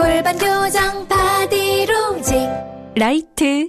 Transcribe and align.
골반 0.00 0.38
교정 0.38 1.06
바디로직 1.08 2.34
라이트 2.96 3.68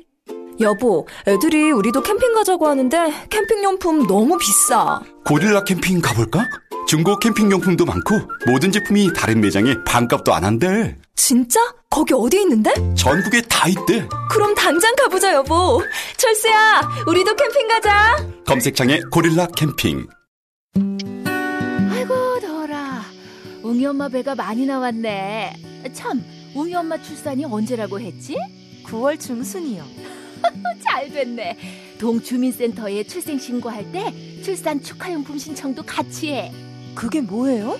여보, 0.61 1.05
애들이 1.27 1.71
우리도 1.71 2.01
캠핑 2.01 2.33
가자고 2.33 2.67
하는데 2.67 3.11
캠핑용품 3.29 4.07
너무 4.07 4.37
비싸. 4.37 5.01
고릴라 5.25 5.65
캠핑 5.65 5.99
가볼까? 5.99 6.47
중고 6.87 7.19
캠핑용품도 7.19 7.83
많고 7.83 8.21
모든 8.47 8.71
제품이 8.71 9.11
다른 9.13 9.41
매장에 9.41 9.75
반값도 9.85 10.33
안 10.33 10.45
한대. 10.45 10.95
진짜? 11.15 11.59
거기 11.89 12.13
어디 12.13 12.39
있는데? 12.41 12.71
전국에 12.95 13.41
다 13.49 13.67
있대. 13.67 14.07
그럼 14.29 14.55
당장 14.55 14.95
가보자, 14.95 15.33
여보. 15.33 15.81
철수야, 16.15 16.81
우리도 17.07 17.35
캠핑 17.35 17.67
가자. 17.67 18.25
검색창에 18.45 19.01
고릴라 19.11 19.47
캠핑. 19.57 20.07
웅이 23.81 23.87
엄마 23.87 24.07
배가 24.09 24.35
많이 24.35 24.67
나왔네 24.67 25.53
참 25.91 26.23
웅이 26.53 26.75
엄마 26.75 27.01
출산이 27.01 27.45
언제라고 27.45 27.99
했지? 27.99 28.37
9월 28.83 29.19
중순이요. 29.19 29.83
잘 30.83 31.09
됐네 31.09 31.57
동주민센터에 31.97 33.03
출생 33.05 33.39
신고할 33.39 33.91
때 33.91 34.13
출산 34.43 34.79
축하용품 34.79 35.39
신청도 35.39 35.81
같이 35.81 36.29
해 36.29 36.51
그게 36.93 37.21
뭐예요? 37.21 37.79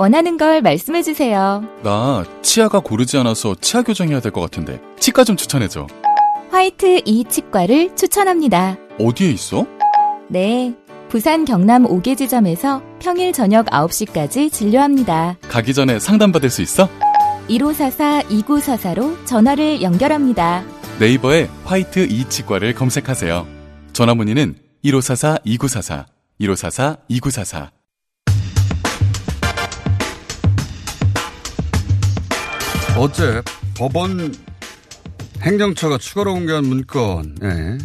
원하는 0.00 0.36
걸 0.36 0.60
말씀해 0.60 1.02
주세요. 1.02 1.64
나 1.82 2.22
치아가 2.42 2.80
고르지 2.80 3.16
않아서 3.18 3.54
치아 3.60 3.82
교정해야 3.82 4.20
될 4.20 4.30
것 4.30 4.42
같은데 4.42 4.78
치과 5.00 5.24
좀 5.24 5.36
추천해줘. 5.36 5.86
화이트 6.50 7.00
이 7.06 7.24
치과를 7.24 7.96
추천합니다. 7.96 8.76
어디에 9.00 9.30
있어? 9.30 9.66
네. 10.28 10.74
부산 11.08 11.44
경남 11.46 11.84
5개 11.86 12.16
지점에서 12.18 12.82
평일 12.98 13.32
저녁 13.32 13.66
9시까지 13.66 14.52
진료합니다. 14.52 15.36
가기 15.48 15.72
전에 15.72 15.98
상담받을 15.98 16.50
수 16.50 16.60
있어? 16.62 16.88
1544-2944로 17.48 19.24
전화를 19.24 19.80
연결합니다. 19.80 20.62
네이버에 20.98 21.48
화이트 21.64 22.06
이 22.10 22.28
치과를 22.28 22.74
검색하세요. 22.74 23.46
전화 23.92 24.14
문의는 24.14 24.56
1544-2944, 24.84 26.04
1544-2944. 26.40 27.75
어제 32.98 33.42
법원 33.76 34.32
행정처가 35.42 35.98
추가로 35.98 36.32
공개한 36.32 36.64
문건에 36.64 37.76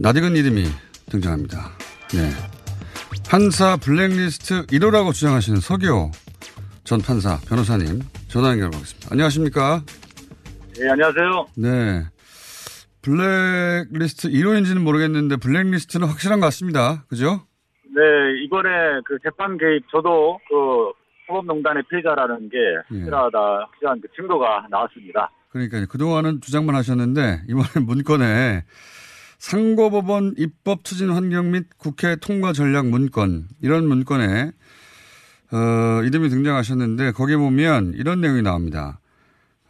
낯익은 0.00 0.34
이름이 0.34 0.64
등장합니다. 1.08 1.70
네. 2.14 2.30
판사 3.30 3.76
블랙리스트 3.76 4.66
1호라고 4.66 5.12
주장하시는 5.12 5.60
서기호 5.60 6.10
전 6.82 7.00
판사 7.00 7.38
변호사님 7.48 8.00
전화 8.26 8.50
연결하겠습니다. 8.50 9.08
안녕하십니까? 9.12 9.84
네, 10.80 10.90
안녕하세요. 10.90 11.46
네. 11.56 12.04
블랙리스트 13.02 14.30
1호인지는 14.30 14.82
모르겠는데 14.82 15.36
블랙리스트는 15.36 16.08
확실한 16.08 16.40
것 16.40 16.46
같습니다. 16.46 17.04
그죠? 17.08 17.46
네, 17.84 18.02
이번에 18.44 18.68
그 19.04 19.16
재판 19.22 19.56
개입, 19.58 19.84
저도 19.92 20.40
그 20.48 21.01
사법농단의 21.26 21.84
피해자라는 21.90 22.48
게 22.48 22.58
예. 22.92 22.98
확실하다, 22.98 23.38
확실한 23.38 24.00
그 24.00 24.08
증거가 24.14 24.66
나왔습니다. 24.70 25.30
그러니까 25.50 25.84
그동안은 25.86 26.40
주장만 26.40 26.74
하셨는데 26.74 27.42
이번에 27.48 27.66
문건에 27.84 28.64
상고법원 29.38 30.34
입법 30.38 30.84
추진 30.84 31.10
환경 31.10 31.50
및 31.50 31.66
국회 31.76 32.16
통과 32.16 32.52
전략 32.52 32.86
문건 32.86 33.48
이런 33.60 33.86
문건에 33.86 34.52
어, 35.52 36.02
이름이 36.04 36.28
등장하셨는데 36.30 37.12
거기에 37.12 37.36
보면 37.36 37.92
이런 37.94 38.20
내용이 38.20 38.42
나옵니다. 38.42 39.00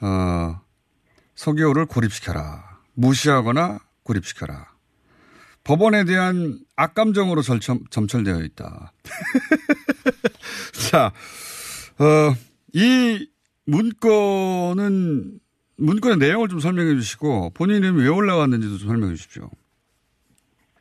어, 0.00 0.60
서기호를 1.34 1.86
고립시켜라. 1.86 2.80
무시하거나 2.94 3.78
고립시켜라. 4.04 4.66
법원에 5.64 6.04
대한 6.04 6.58
악감정으로 6.76 7.42
절첨, 7.42 7.80
점철되어 7.90 8.42
있다. 8.42 8.92
자, 10.90 11.06
어, 11.98 12.34
이 12.72 13.28
문건은 13.66 15.38
문건의 15.76 16.16
내용을 16.18 16.48
좀 16.48 16.60
설명해 16.60 16.94
주시고 16.94 17.50
본인 17.54 17.82
이름이 17.82 18.02
왜 18.02 18.08
올라갔는지도 18.08 18.78
좀 18.78 18.88
설명해 18.88 19.14
주십시오. 19.14 19.50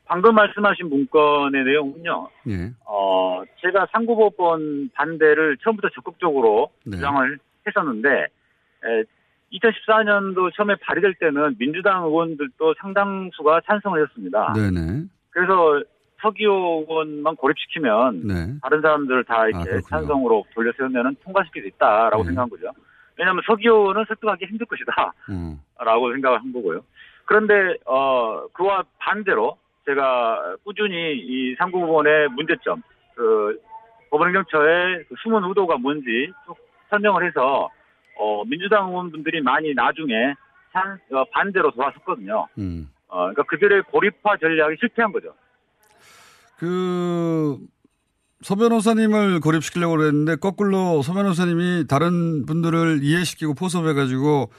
방금 0.06 0.36
말씀하신 0.36 0.90
문건의 0.90 1.64
내용은요, 1.64 2.30
예. 2.50 2.72
어, 2.86 3.42
제가 3.62 3.88
상고법원 3.94 4.90
반대를 4.94 5.58
처음부터 5.64 5.88
적극적으로 5.96 6.70
네. 6.86 6.98
주장을 6.98 7.40
했었는데, 7.66 8.10
에, 8.10 9.04
2014년도 9.54 10.54
처음에 10.56 10.76
발의될 10.82 11.16
때는 11.16 11.56
민주당 11.58 12.04
의원들도 12.04 12.74
상당수가 12.80 13.62
찬성을 13.66 14.02
했습니다. 14.02 14.54
네네. 14.54 15.06
그래서 15.30 15.82
서기호 16.22 16.86
의원만 16.90 17.36
고립시키면 17.36 18.28
네. 18.28 18.34
다른 18.62 18.82
사람들을 18.82 19.24
다 19.26 19.42
아, 19.42 19.48
이렇게 19.48 19.64
그렇군요. 19.64 19.82
찬성으로 19.90 20.46
돌려 20.54 20.72
세우면 20.78 21.16
통과시킬 21.24 21.64
수 21.64 21.68
있다라고 21.70 22.24
네. 22.24 22.28
생각한 22.28 22.50
거죠. 22.50 22.72
왜냐하면 23.18 23.44
서기호는 23.46 24.06
설득하기 24.08 24.46
힘들 24.46 24.66
것이다. 24.66 25.14
음. 25.30 25.60
라고 25.80 26.12
생각을 26.12 26.40
한 26.40 26.54
거고요. 26.54 26.82
그런데, 27.26 27.76
어, 27.86 28.48
그와 28.54 28.84
반대로 29.00 29.58
제가 29.86 30.56
꾸준히 30.64 31.18
이 31.18 31.56
상고법원의 31.56 32.30
문제점, 32.30 32.82
그, 33.16 33.60
법원행정처의 34.10 35.06
그 35.08 35.16
숨은 35.24 35.44
의도가 35.44 35.78
뭔지 35.78 36.32
쭉 36.46 36.56
설명을 36.90 37.26
해서, 37.26 37.70
어, 38.18 38.44
민주당 38.46 38.90
의원분들이 38.90 39.42
많이 39.42 39.74
나중에 39.74 40.34
찬, 40.74 41.00
어, 41.12 41.24
반대로 41.32 41.72
돌아섰거든요. 41.72 42.48
음. 42.58 42.90
어, 43.08 43.20
그러니까 43.20 43.44
그들의 43.44 43.84
고립화 43.84 44.38
전략이 44.38 44.78
실패한 44.80 45.12
거죠. 45.12 45.34
그, 46.62 47.58
서 48.44 48.54
변호사님을 48.54 49.40
고립시키려고 49.40 49.98
그랬는데 49.98 50.36
거꾸로 50.36 51.02
서 51.02 51.12
변호사님이 51.12 51.88
다른 51.88 52.46
분들을 52.46 53.00
이해시키고 53.02 53.56
포섭해가지고 53.56 54.52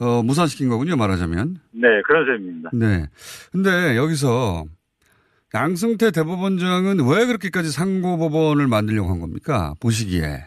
어, 0.00 0.22
무산시킨 0.24 0.68
거군요, 0.68 0.96
말하자면. 0.96 1.58
네, 1.70 1.86
그런 2.04 2.26
셈입니다. 2.26 2.70
네. 2.72 3.06
근데 3.52 3.96
여기서 3.96 4.64
양승태 5.54 6.10
대법원장은 6.10 7.08
왜 7.08 7.26
그렇게까지 7.26 7.70
상고법원을 7.70 8.66
만들려고 8.66 9.08
한 9.10 9.20
겁니까? 9.20 9.74
보시기에. 9.78 10.46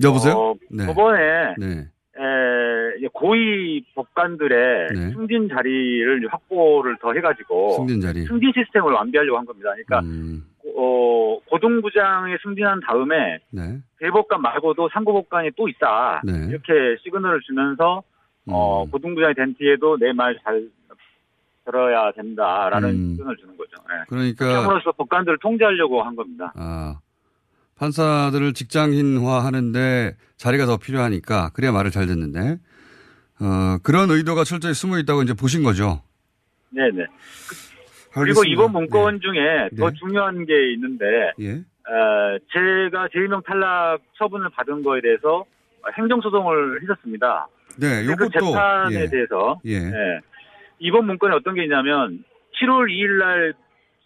여보세요? 0.00 0.34
어, 0.34 0.54
네. 0.70 0.86
법원에 0.86 1.18
네. 1.58 1.88
고위 3.18 3.84
법관들의 3.94 4.88
네. 4.94 5.10
승진 5.12 5.48
자리를 5.48 6.26
확보를 6.30 6.96
더 7.00 7.12
해가지고 7.12 7.72
승진 7.78 8.00
자리. 8.00 8.24
승진 8.24 8.52
시스템을 8.54 8.92
완비하려고 8.92 9.38
한 9.38 9.44
겁니다. 9.44 9.70
그러니까 9.72 10.00
음, 10.00 10.44
어, 10.76 11.38
고등부장에 11.50 12.36
승진한 12.42 12.80
다음에 12.86 13.38
네. 13.50 13.78
대법관 13.98 14.40
말고도 14.40 14.88
상고법관이 14.92 15.50
또 15.56 15.68
있다. 15.68 16.22
네. 16.24 16.32
이렇게 16.48 16.96
시그널을 17.02 17.40
주면서 17.46 18.02
어, 18.46 18.84
음. 18.84 18.90
고등부장이 18.90 19.34
된 19.34 19.54
뒤에도 19.58 19.96
내 19.98 20.12
말 20.12 20.38
잘 20.44 20.68
들어야 21.64 22.12
된다라는 22.12 22.88
음. 22.90 23.10
시그널을 23.12 23.36
주는 23.36 23.56
거죠. 23.58 23.72
네. 23.88 24.04
그러니까 24.08 24.62
함으로써 24.62 24.92
법관들을 24.92 25.38
통제하려고 25.42 26.02
한 26.02 26.16
겁니다. 26.16 26.52
아, 26.56 26.98
판사들을 27.78 28.54
직장인화 28.54 29.44
하는데 29.44 30.16
자리가 30.36 30.64
더 30.66 30.78
필요하니까 30.78 31.50
그래야 31.52 31.72
말을 31.72 31.90
잘 31.90 32.06
듣는데 32.06 32.58
어, 33.40 33.78
그런 33.82 34.10
의도가 34.10 34.44
철저히 34.44 34.74
숨어 34.74 34.98
있다고 34.98 35.22
이제 35.22 35.34
보신 35.34 35.62
거죠. 35.62 36.02
네네. 36.70 37.06
그리고 38.12 38.40
알겠습니다. 38.40 38.52
이번 38.52 38.72
문건 38.72 39.20
중에 39.20 39.68
더 39.78 39.90
네. 39.90 39.96
중요한 39.98 40.44
게 40.44 40.72
있는데 40.72 41.04
예. 41.40 41.52
어, 41.52 42.38
제가 42.52 43.08
제1명 43.08 43.44
탈락 43.44 44.00
처분을 44.18 44.50
받은 44.50 44.82
거에 44.82 45.00
대해서 45.00 45.44
행정소송을 45.96 46.82
했었습니다. 46.82 47.48
네, 47.78 48.04
그 48.04 48.12
요것도 48.12 48.30
재판에 48.30 48.94
예. 49.02 49.06
대해서 49.08 49.60
예. 49.66 49.74
예. 49.74 50.20
이번 50.80 51.06
문건에 51.06 51.34
어떤 51.34 51.54
게 51.54 51.62
있냐면 51.62 52.24
7월 52.60 52.90
2일 52.90 53.18
날 53.18 53.54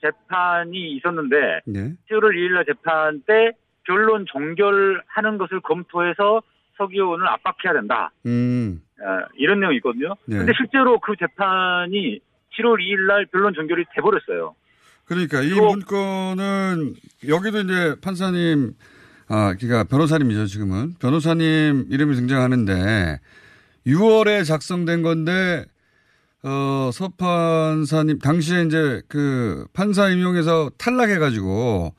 재판이 0.03 0.97
있었는데 0.97 1.61
네. 1.67 1.93
7월 2.11 2.35
2일 2.35 2.53
날 2.55 2.65
재판 2.67 3.23
때 3.27 3.53
결론 3.85 4.27
종결하는 4.27 5.39
것을 5.39 5.61
검토해서 5.61 6.43
서기호는 6.77 7.27
압박해야 7.27 7.73
된다. 7.75 8.11
음. 8.27 8.83
어, 9.01 9.27
이런 9.37 9.61
내용이 9.61 9.77
있거든요. 9.77 10.15
네. 10.27 10.39
근데 10.39 10.53
실제로 10.57 11.01
그 11.01 11.15
재판이 11.19 12.21
7월 12.59 12.79
2일 12.79 13.07
날 13.07 13.27
변론 13.27 13.55
종결이 13.55 13.85
돼버렸어요. 13.95 14.55
그러니까 15.05 15.43
이 15.43 15.53
문건은 15.53 16.95
여기도 17.27 17.61
이제 17.61 17.97
판사님 18.01 18.75
아 19.29 19.55
그러니까 19.59 19.85
변호사님이죠 19.85 20.47
지금은 20.47 20.95
변호사님 21.01 21.87
이름이 21.91 22.15
등장하는데 22.17 23.21
6월에 23.87 24.45
작성된 24.45 25.03
건데 25.03 25.65
어 26.45 26.91
서판사님 26.93 28.19
당시에 28.19 28.63
이제 28.63 29.03
그 29.09 29.67
판사 29.73 30.09
임용에서 30.09 30.71
탈락해가지고 30.79 31.95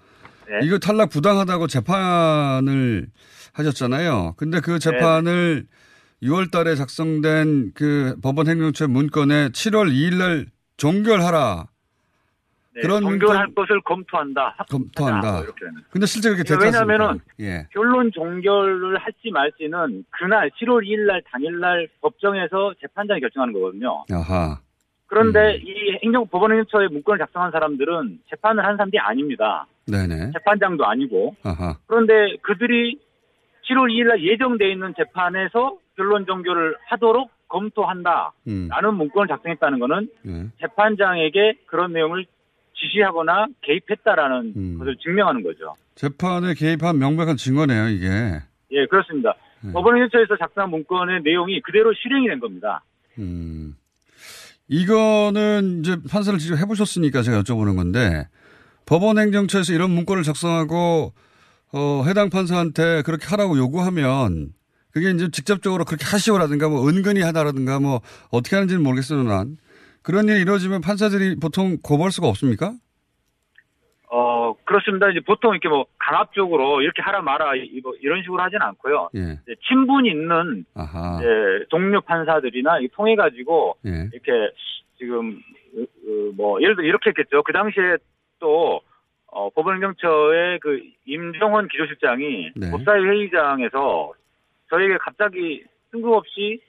네. 0.49 0.65
이거 0.65 0.77
탈락 0.79 1.09
부당하다고 1.09 1.67
재판을 1.67 3.07
하셨잖아요. 3.53 4.33
근데 4.37 4.59
그 4.59 4.79
재판을 4.79 5.65
6월 6.21 6.51
달에 6.51 6.75
작성된 6.75 7.71
그 7.75 8.15
법원 8.21 8.47
행정처 8.47 8.87
문건에 8.87 9.49
7월 9.49 9.91
2일 9.91 10.17
날 10.17 10.45
종결하라. 10.77 11.67
네, 12.75 12.81
그런 12.81 13.01
종결할 13.03 13.45
좀- 13.47 13.55
것을 13.55 13.81
검토한다. 13.81 14.55
검토한다. 14.69 15.31
뭐 15.33 15.43
이렇게. 15.43 15.61
근데 15.91 16.07
실제 16.07 16.29
그렇게 16.29 16.43
됐지 16.43 16.59
왜냐면은 16.65 17.05
않습니까? 17.05 17.33
예. 17.41 17.67
결론 17.71 18.11
종결을 18.11 18.97
할지 18.97 19.29
말지는 19.31 20.03
그날 20.09 20.49
7월 20.59 20.83
2일 20.83 21.05
날 21.05 21.21
당일 21.31 21.59
날 21.59 21.87
법정에서 22.01 22.73
재판장이 22.81 23.21
결정하는 23.21 23.53
거거든요. 23.53 24.03
아하. 24.11 24.59
그런데 25.05 25.57
음. 25.57 25.61
이 25.61 25.99
행정 26.03 26.25
법원행정처의 26.25 26.87
문건을 26.89 27.19
작성한 27.19 27.51
사람들은 27.51 28.21
재판을 28.31 28.65
한 28.65 28.75
사람들이 28.75 28.99
아닙니다. 28.99 29.67
네네. 29.85 30.31
재판장도 30.33 30.83
아니고 30.83 31.35
아하. 31.43 31.77
그런데 31.85 32.37
그들이 32.41 32.99
7월 33.69 33.91
2일 33.91 34.07
날 34.07 34.23
예정돼 34.23 34.71
있는 34.71 34.93
재판에서 34.97 35.77
결론 35.95 36.25
종결을 36.25 36.75
하도록 36.89 37.29
검토한다. 37.47 38.33
음. 38.47 38.67
라는 38.69 38.95
문건을 38.95 39.27
작성했다는 39.27 39.79
것은 39.79 40.09
예. 40.25 40.49
재판장에게 40.59 41.59
그런 41.67 41.93
내용을 41.93 42.25
지시하거나 42.75 43.47
개입했다라는 43.61 44.53
음. 44.55 44.77
것을 44.79 44.97
증명하는 44.97 45.43
거죠. 45.43 45.75
재판에 45.95 46.55
개입한 46.55 46.97
명백한 46.97 47.37
증거네요, 47.37 47.89
이게. 47.89 48.07
예, 48.71 48.85
그렇습니다. 48.87 49.35
네. 49.61 49.71
법원 49.71 49.95
행정처에서 49.95 50.37
작성한 50.37 50.71
문건의 50.71 51.21
내용이 51.23 51.61
그대로 51.61 51.93
실행이 51.93 52.27
된 52.27 52.39
겁니다. 52.39 52.83
음. 53.19 53.75
이거는 54.67 55.79
이제 55.79 55.97
판사를 56.09 56.39
직접 56.39 56.57
해보셨으니까 56.57 57.21
제가 57.21 57.41
여쭤보는 57.43 57.75
건데, 57.75 58.27
법원 58.87 59.19
행정처에서 59.19 59.73
이런 59.73 59.91
문건을 59.91 60.23
작성하고, 60.23 61.13
어, 61.73 62.03
해당 62.05 62.29
판사한테 62.29 63.01
그렇게 63.03 63.25
하라고 63.27 63.57
요구하면, 63.57 64.49
그게 64.91 65.09
이제 65.09 65.29
직접적으로 65.31 65.85
그렇게 65.85 66.05
하시오라든가, 66.05 66.69
뭐, 66.69 66.87
은근히 66.87 67.21
하다라든가, 67.21 67.79
뭐, 67.79 68.01
어떻게 68.31 68.55
하는지는 68.55 68.83
모르겠으나, 68.83 69.45
그런 70.03 70.27
일이 70.27 70.41
이루어지면 70.41 70.81
판사들이 70.81 71.37
보통 71.39 71.77
고발 71.81 72.11
수가 72.11 72.27
없습니까? 72.27 72.73
어, 74.11 74.53
그렇습니다. 74.65 75.09
이제 75.09 75.21
보통 75.25 75.53
이렇게 75.53 75.67
뭐 75.69 75.85
강압적으로 75.97 76.81
이렇게 76.81 77.01
하라 77.01 77.21
마라 77.21 77.55
이거 77.55 77.93
이런 77.99 78.21
식으로 78.21 78.43
하진 78.43 78.61
않고요. 78.61 79.09
예. 79.15 79.39
친분 79.67 80.05
있는 80.05 80.65
아하. 80.75 81.17
이제 81.17 81.65
동료 81.69 81.99
판사들이나 82.01 82.79
이 82.81 82.89
통해 82.89 83.15
가지고 83.15 83.75
예. 83.87 84.09
이렇게 84.13 84.53
지금 84.99 85.41
뭐 86.35 86.61
예를 86.61 86.75
들어 86.75 86.85
이렇게 86.85 87.09
했겠죠. 87.09 87.41
그 87.41 87.53
당시에 87.53 87.97
또 88.39 88.81
어, 89.35 89.49
법원행정처의 89.49 90.59
그 90.59 90.79
임정원 91.05 91.67
기조실장이 91.67 92.51
네. 92.55 92.71
법사위 92.71 93.03
회의장에서 93.03 94.13
저에게 94.69 94.97
갑자기 94.99 95.63
뜬금없이 95.91 96.61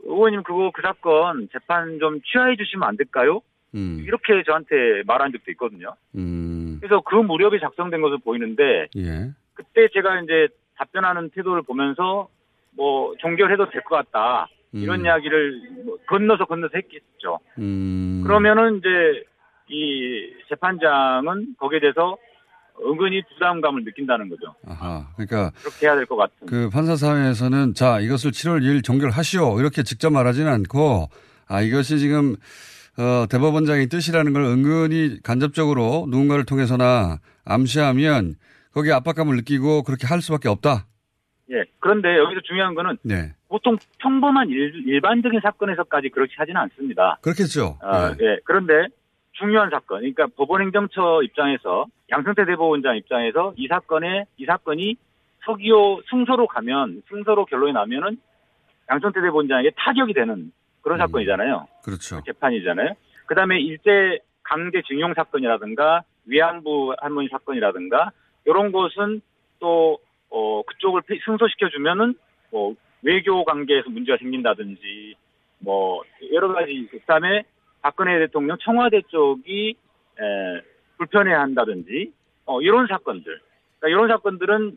의원님 0.00 0.42
그거 0.42 0.70
그 0.74 0.82
사건 0.82 1.48
재판 1.52 1.98
좀 1.98 2.20
취하해 2.22 2.56
주시면 2.56 2.88
안 2.88 2.96
될까요? 2.96 3.40
음. 3.74 4.02
이렇게 4.04 4.42
저한테 4.44 5.02
말한 5.06 5.32
적도 5.32 5.50
있거든요. 5.52 5.94
음. 6.16 6.78
그래서 6.80 7.00
그 7.02 7.14
무렵에 7.16 7.58
작성된 7.60 8.00
것을 8.00 8.18
보이는데 8.18 8.88
예. 8.96 9.30
그때 9.54 9.88
제가 9.92 10.20
이제 10.20 10.48
답변하는 10.76 11.30
태도를 11.30 11.62
보면서 11.62 12.28
뭐 12.76 13.14
종결해도 13.18 13.70
될 13.70 13.82
것 13.82 13.96
같다 13.96 14.48
이런 14.72 15.00
음. 15.00 15.06
이야기를 15.06 15.60
뭐 15.84 15.96
건너서 16.06 16.44
건너서 16.46 16.72
했겠죠. 16.76 17.38
음. 17.58 18.22
그러면은 18.24 18.78
이제 18.78 19.24
이 19.70 20.32
재판장은 20.48 21.54
거기에 21.58 21.80
대해서 21.80 22.16
은근히 22.84 23.22
부담감을 23.34 23.84
느낀다는 23.84 24.28
거죠. 24.28 24.54
아하. 24.66 25.08
그러니까 25.16 25.50
그렇게 25.62 25.86
해야 25.86 25.96
될 25.96 26.06
것 26.06 26.16
같은. 26.16 26.46
그 26.46 26.70
판사 26.70 26.94
사회에서는 26.96 27.74
자 27.74 27.98
이것을 28.00 28.30
7월 28.30 28.62
2일 28.62 28.84
종결하시오 28.84 29.58
이렇게 29.60 29.82
직접 29.82 30.10
말하지는 30.10 30.50
않고 30.52 31.08
아 31.48 31.60
이것이 31.60 31.98
지금 31.98 32.36
어, 32.98 33.26
대법원장의 33.28 33.88
뜻이라는 33.88 34.32
걸 34.32 34.42
은근히 34.42 35.20
간접적으로 35.22 36.06
누군가를 36.08 36.44
통해서나 36.44 37.18
암시하면 37.44 38.34
거기에 38.72 38.92
압박감을 38.92 39.36
느끼고 39.36 39.82
그렇게 39.82 40.06
할 40.06 40.20
수밖에 40.22 40.48
없다. 40.48 40.86
예. 41.50 41.64
그런데 41.80 42.16
여기서 42.18 42.40
중요한 42.42 42.74
거는 42.74 42.98
네, 43.02 43.32
보통 43.48 43.76
평범한 43.98 44.48
일, 44.50 45.00
반적인 45.00 45.40
사건에서까지 45.42 46.10
그렇지 46.10 46.34
하지는 46.36 46.60
않습니다. 46.62 47.18
그렇겠죠. 47.22 47.78
아, 47.80 48.10
예. 48.20 48.24
예. 48.24 48.38
그런데 48.44 48.72
중요한 49.38 49.70
사건, 49.70 50.00
그러니까 50.00 50.26
법원행정처 50.36 51.22
입장에서 51.22 51.86
양승태 52.10 52.44
대법원장 52.44 52.96
입장에서 52.96 53.54
이 53.56 53.68
사건에 53.68 54.24
이 54.36 54.44
사건이 54.44 54.96
서기호 55.44 56.02
승소로 56.10 56.46
가면 56.48 57.02
승소로 57.08 57.46
결론이 57.46 57.72
나면은 57.72 58.18
양승태 58.90 59.20
대법원장에게 59.20 59.70
타격이 59.76 60.12
되는 60.14 60.52
그런 60.82 60.98
음. 60.98 61.06
사건이잖아요. 61.06 61.66
그렇죠. 61.84 62.20
재판이잖아요. 62.24 62.94
그다음에 63.26 63.60
일제 63.60 64.18
강제 64.42 64.82
징용 64.86 65.14
사건이라든가 65.14 66.02
위안부 66.26 66.94
할머니 66.98 67.28
사건이라든가 67.28 68.10
이런 68.46 68.72
것은 68.72 69.20
또 69.60 69.98
어, 70.30 70.62
그쪽을 70.62 71.02
폐- 71.06 71.18
승소시켜 71.24 71.68
주면은 71.70 72.14
뭐 72.50 72.74
외교 73.02 73.44
관계에서 73.44 73.90
문제가 73.90 74.18
생긴다든지 74.18 75.14
뭐 75.60 76.02
여러 76.32 76.52
가지 76.52 76.88
그다음에 76.90 77.44
박근혜 77.80 78.18
대통령 78.18 78.56
청와대 78.60 79.02
쪽이 79.08 79.76
에, 80.20 80.60
불편해한다든지 80.98 82.12
어, 82.46 82.60
이런 82.60 82.86
사건들 82.86 83.40
그러니까 83.78 83.88
이런 83.88 84.08
사건들은 84.08 84.76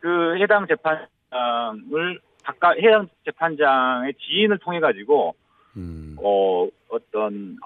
그 0.00 0.36
해당 0.38 0.66
재판장을 0.66 2.20
각각 2.44 2.76
해당 2.78 3.08
재판장의 3.24 4.14
지인을 4.14 4.58
통해 4.58 4.80
가지고 4.80 5.34
음. 5.76 6.16
어, 6.22 6.68
어떤 6.88 7.56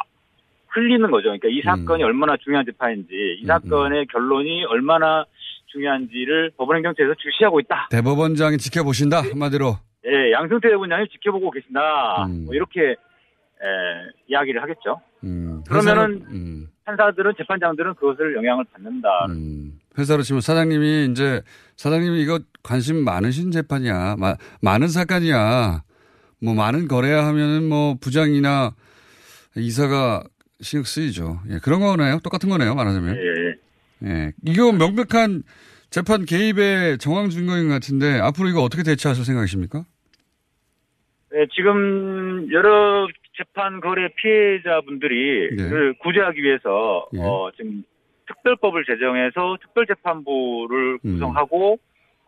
흘리는 0.69 1.11
거죠. 1.11 1.25
그러니까 1.25 1.49
이 1.49 1.63
사건이 1.63 2.03
얼마나 2.03 2.37
중요한 2.37 2.65
재판인지, 2.67 3.39
이 3.41 3.45
음, 3.45 3.47
사건의 3.47 4.07
결론이 4.07 4.65
얼마나 4.67 5.25
중요한지를 5.67 6.53
법원행정처에서 6.57 7.15
주시하고 7.15 7.61
있다. 7.61 7.89
대법원장이 7.91 8.59
지켜보신다 8.59 9.23
한마디로. 9.23 9.77
예, 10.07 10.33
양승태 10.33 10.69
대법원장이 10.69 11.09
지켜보고 11.09 11.51
계신다. 11.51 12.27
음. 12.27 12.45
뭐 12.45 12.55
이렇게 12.55 12.95
에, 13.63 14.13
이야기를 14.29 14.63
하겠죠. 14.63 15.01
음, 15.25 15.63
그러면은 15.67 16.25
음, 16.31 16.69
판사들은 16.85 17.35
재판장들은 17.39 17.95
그것을 17.95 18.37
영향을 18.37 18.65
받는다. 18.73 19.09
음. 19.31 19.79
회사로 19.99 20.23
치면 20.23 20.41
사장님이 20.43 21.09
이제 21.11 21.43
사장님이 21.77 22.21
이거 22.23 22.39
관심 22.63 23.03
많으신 23.05 23.51
재판이야. 23.51 24.17
마, 24.19 24.37
많은 24.61 24.89
사건이야. 24.89 25.83
뭐 26.43 26.55
많은 26.55 26.87
거래야 26.87 27.27
하면은 27.27 27.69
뭐 27.69 27.97
부장이나 28.01 28.75
이사가 29.57 30.23
신경 30.61 30.85
쓰이죠. 30.85 31.41
예, 31.51 31.59
그런 31.63 31.81
거네요. 31.81 32.19
똑같은 32.23 32.49
거네요. 32.49 32.75
말하자면. 32.75 33.17
예, 33.17 34.09
예. 34.09 34.33
이거 34.45 34.71
명백한 34.73 35.43
재판 35.91 36.25
개입의 36.27 36.99
정황 36.99 37.31
증거인 37.31 37.69
것 37.69 37.75
같은데 37.75 38.19
앞으로 38.21 38.49
이거 38.49 38.63
어떻게 38.63 38.83
대처하실 38.83 39.25
생각이십니까? 39.25 39.85
예, 41.35 41.47
지금 41.55 42.47
여러 42.53 43.07
재판 43.37 43.81
거래 43.81 44.09
피해자분들이 44.17 45.57
네. 45.57 45.69
를 45.69 45.95
구제하기 45.99 46.43
위해서 46.43 47.07
예. 47.15 47.21
어, 47.21 47.51
지금 47.57 47.85
특별법을 48.27 48.85
제정해서 48.85 49.57
특별재판부를 49.63 50.99
음. 51.05 51.13
구성하고 51.13 51.79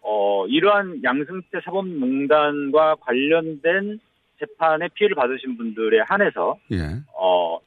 어 0.02 0.46
이러한 0.46 1.02
양승태 1.02 1.60
사법농단과 1.64 2.96
관련된 3.00 3.98
재판에 4.38 4.88
피해를 4.94 5.16
받으신 5.16 5.56
분들에 5.56 6.00
한해서 6.06 6.56
예. 6.72 6.78
어 7.14 7.58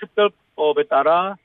특별법에 0.00 0.84
따라 0.88 1.36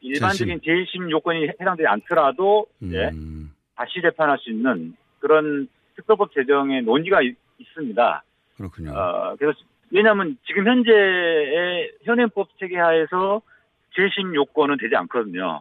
일반적인 0.00 0.60
재심 0.64 1.10
요건이 1.10 1.48
해당되지 1.48 1.86
않더라도 1.86 2.66
예, 2.84 3.08
음. 3.08 3.52
다시 3.74 4.00
재판할 4.00 4.38
수 4.38 4.50
있는 4.50 4.94
그런 5.18 5.68
특별법 5.96 6.32
제정의 6.32 6.82
논의가 6.82 7.20
있, 7.22 7.36
습니다 7.74 8.22
그렇군요. 8.56 8.92
어, 8.92 9.36
그래서 9.38 9.58
왜냐하면 9.90 10.36
지금 10.46 10.66
현재의 10.66 11.92
현행법 12.04 12.48
체계 12.58 12.78
하에서 12.78 13.42
재심 13.94 14.34
요건은 14.34 14.76
되지 14.78 14.94
않거든요. 14.96 15.60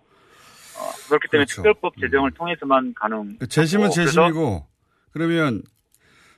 어, 0.79 0.81
그렇기 1.07 1.27
때문에 1.29 1.45
그렇죠. 1.45 1.55
특별법 1.55 1.97
제정을 1.99 2.31
통해서만 2.31 2.93
가능. 2.95 3.37
그 3.39 3.47
재심은 3.47 3.89
재심이고 3.89 4.65
그러면 5.11 5.61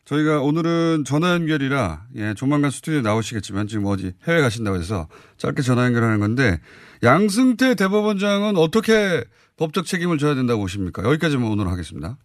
저희가 0.06 0.42
오늘은 0.42 1.04
전화 1.06 1.34
연결이라 1.34 2.06
예, 2.16 2.34
조만간 2.34 2.72
스튜디오에 2.72 3.02
나오시겠지만 3.02 3.68
지금 3.68 3.86
어디 3.86 4.14
해외 4.28 4.42
가신다고 4.42 4.78
해서 4.78 5.08
짧게 5.38 5.62
전화 5.62 5.86
연결하는 5.86 6.20
건데 6.20 6.60
양승태 7.04 7.76
대법원장은 7.76 8.58
어떻게 8.58 9.24
법적 9.58 9.86
책임을 9.86 10.18
져야 10.18 10.34
된다고 10.34 10.62
보십니까? 10.62 11.04
여기까지만 11.04 11.48
오늘 11.48 11.68
하겠습니다. 11.68 12.18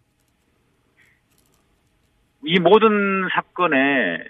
이 2.45 2.59
모든 2.59 3.27
사건의 3.33 4.23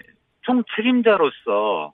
총 0.48 0.64
책임자로서 0.74 1.92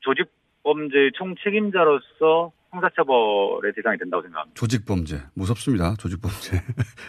조직 0.00 0.26
범죄의 0.64 1.12
총 1.16 1.36
책임자로서 1.44 2.52
형사처벌의 2.72 3.72
대상이 3.76 3.96
된다고 3.96 4.24
생각합니다. 4.24 4.58
조직 4.58 4.84
범죄 4.84 5.22
무섭습니다. 5.34 5.94
조직 5.96 6.20
범죄. 6.20 6.60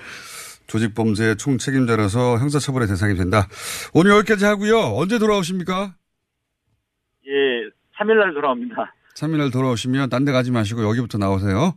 조직 0.67 0.93
범죄 0.93 1.33
총 1.35 1.57
책임자라서 1.57 2.37
형사처벌의 2.37 2.87
대상이 2.89 3.15
된다. 3.15 3.47
오늘 3.95 4.11
여기까지 4.11 4.45
하고요. 4.45 4.77
언제 4.95 5.17
돌아오십니까? 5.17 5.95
예, 7.25 7.31
3일날 7.97 8.35
돌아옵니다. 8.35 8.93
3일날 9.15 9.51
돌아오시면 9.51 10.09
딴 10.09 10.25
데 10.25 10.31
가지 10.31 10.51
마시고 10.51 10.83
여기부터 10.83 11.17
나오세요. 11.17 11.73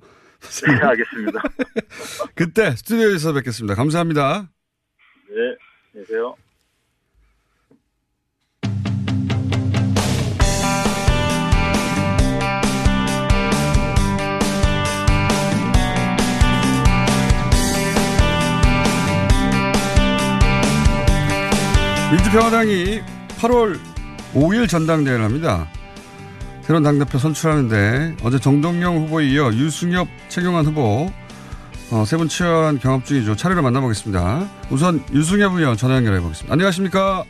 네, 0.66 0.74
알겠습니다. 0.74 1.40
그때 2.34 2.72
스튜디오에서 2.72 3.32
뵙겠습니다. 3.32 3.74
감사합니다. 3.76 4.50
네, 5.28 5.56
안녕하세요. 5.94 6.49
민주평화당이 22.10 23.00
8월 23.38 23.78
5일 24.34 24.68
전당대회를 24.68 25.24
합니다. 25.24 25.66
새로운 26.62 26.82
당대표 26.82 27.18
선출하는데 27.18 28.16
어제 28.24 28.38
정동영 28.38 28.96
후보에 29.04 29.26
이어 29.26 29.50
유승엽, 29.52 30.08
최경환 30.28 30.66
후보 30.66 31.08
어, 31.92 32.04
세 32.04 32.16
분 32.16 32.28
치열한 32.28 32.78
경합 32.78 33.04
중이죠. 33.04 33.34
차례로 33.34 33.62
만나보겠습니다. 33.62 34.48
우선 34.70 35.02
유승엽 35.12 35.54
의원 35.54 35.76
전화 35.76 35.96
연결해 35.96 36.20
보겠습니다. 36.20 36.52
안녕하십니까? 36.52 37.24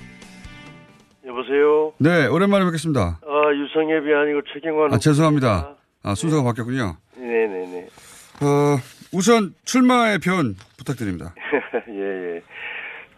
여보세요. 1.26 1.92
네, 1.98 2.26
오랜만에 2.26 2.64
뵙겠습니다. 2.66 3.20
아 3.22 3.54
유성엽이 3.54 4.12
아니고 4.14 4.42
최경환. 4.52 4.92
아, 4.94 4.98
죄송합니다. 4.98 5.76
아, 6.02 6.14
순서가 6.14 6.42
바뀌었군요. 6.42 6.96
네네네. 7.16 7.86
어, 8.42 8.78
우선 9.12 9.54
출마의 9.64 10.18
변 10.18 10.54
부탁드립니다. 10.76 11.34
예 11.88 12.36
예. 12.36 12.42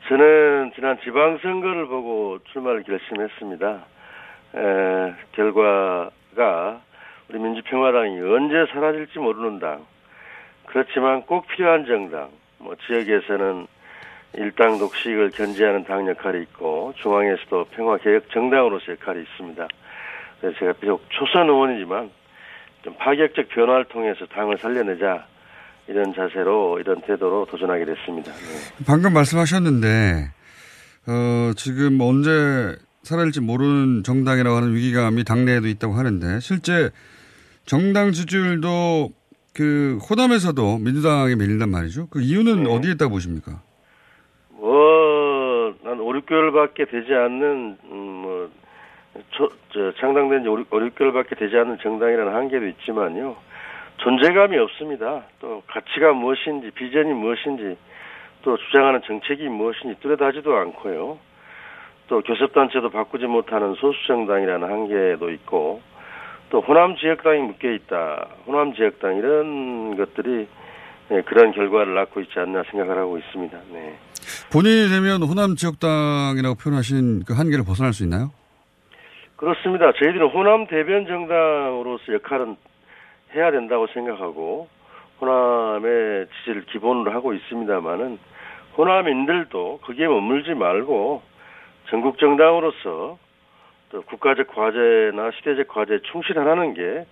저는 0.09 0.73
지난 0.75 0.99
지방선거를 1.01 1.87
보고 1.87 2.39
출마를 2.53 2.83
결심했습니다. 2.83 3.85
에, 4.57 5.15
결과가 5.33 6.81
우리 7.29 7.39
민주평화당이 7.39 8.21
언제 8.21 8.67
사라질지 8.73 9.21
모르는 9.21 9.61
당. 9.61 9.87
그렇지만 10.67 11.23
꼭 11.23 11.47
필요한 11.47 11.87
정당. 11.87 12.31
뭐 12.59 12.75
지역에서는 12.87 13.67
일당 14.35 14.79
독식을 14.79 15.31
견제하는 15.31 15.85
당 15.85 16.09
역할이 16.09 16.43
있고 16.43 16.95
중앙에서도 16.97 17.67
평화개혁 17.67 18.31
정당으로서 18.31 18.93
역할이 18.93 19.23
있습니다. 19.23 19.69
그래서 20.41 20.59
제가 20.59 20.73
비록 20.81 21.05
초선 21.11 21.49
의원이지만 21.49 22.11
좀 22.83 22.95
파격적 22.95 23.49
변화를 23.51 23.85
통해서 23.85 24.27
당을 24.27 24.59
살려내자 24.59 25.27
이런 25.89 26.15
자세로 26.15 26.79
이런 26.81 27.01
태도로 27.03 27.47
도전하게 27.47 27.85
됐습니다. 27.85 28.33
네. 28.33 28.85
방금 28.87 29.13
말씀하셨는데, 29.13 30.31
어, 31.09 31.53
지금 31.57 32.01
언제 32.01 32.31
사라질지 33.03 33.41
모르는 33.41 34.03
정당이라고 34.05 34.57
하는 34.57 34.75
위기감이 34.75 35.25
당내에도 35.25 35.67
있다고 35.67 35.95
하는데, 35.95 36.41
실제 36.41 36.91
정당 37.65 38.13
지지율도 38.13 39.11
그 39.55 39.99
호남에서도 40.09 40.79
민주당에 40.79 41.35
밀린단 41.35 41.69
말이죠. 41.69 42.09
그 42.09 42.21
이유는 42.23 42.67
어디에 42.67 42.93
있다고 42.93 43.13
보십니까? 43.13 43.61
뭐, 44.51 45.75
난 45.83 46.01
5, 46.01 46.13
6개월밖에 46.13 46.91
되지 46.91 47.13
않는, 47.13 47.77
음, 47.85 47.97
뭐, 47.97 48.51
초, 49.31 49.49
저, 49.73 49.93
창당된 50.01 50.45
지 50.45 50.49
5, 50.49 50.65
6개월밖에 50.65 51.39
되지 51.39 51.57
않는 51.57 51.79
정당이라는 51.83 52.33
한계도 52.33 52.67
있지만요. 52.69 53.37
존재감이 54.03 54.59
없습니다. 54.59 55.23
또 55.41 55.63
가치가 55.69 56.13
무엇인지, 56.13 56.73
비전이 56.73 57.13
무엇인지, 57.13 57.77
또 58.43 58.57
주장하는 58.57 59.01
정책이 59.07 59.49
무엇인지 59.49 60.01
뚜렷하지도 60.01 60.57
않고요. 60.57 61.19
또 62.09 62.21
교섭단체도 62.23 62.91
바꾸지 62.91 63.27
못하는 63.27 63.75
소수정당이라는 63.75 64.69
한계도 64.69 65.31
있고, 65.31 65.81
또 66.51 66.61
호남 66.61 66.97
지역당이 66.97 67.41
묶여 67.43 67.71
있다. 67.71 68.29
호남 68.47 68.75
지역당 68.75 69.17
이런 69.17 69.97
것들이 69.97 70.49
네, 71.09 71.23
그런 71.23 71.53
결과를 71.53 71.95
낳고 71.95 72.21
있지 72.21 72.39
않나 72.39 72.63
생각을 72.71 72.99
하고 72.99 73.19
있습니다. 73.19 73.59
네. 73.73 73.99
본인이 74.53 74.89
되면 74.89 75.23
호남 75.23 75.57
지역당이라고 75.57 76.57
표현하신 76.57 77.25
그 77.25 77.35
한계를 77.35 77.65
벗어날 77.65 77.93
수 77.93 78.03
있나요? 78.03 78.31
그렇습니다. 79.37 79.93
저희들은 79.93 80.29
호남 80.29 80.67
대변 80.67 81.07
정당으로서 81.07 82.13
역할은 82.15 82.57
해야 83.35 83.51
된다고 83.51 83.87
생각하고 83.89 84.69
호남의 85.21 86.27
지지를 86.39 86.65
기본으로 86.67 87.13
하고 87.13 87.33
있습니다만은 87.35 88.19
호남인들도 88.77 89.81
거기에 89.83 90.07
머물지 90.09 90.55
말고 90.55 91.23
전국 91.91 92.19
정당으로서 92.19 93.19
또 93.91 94.03
국가적 94.03 94.49
과제나 94.49 95.31
시대적 95.39 95.69
과제에 95.69 95.99
충실하라는 96.11 96.75
게 96.75 97.07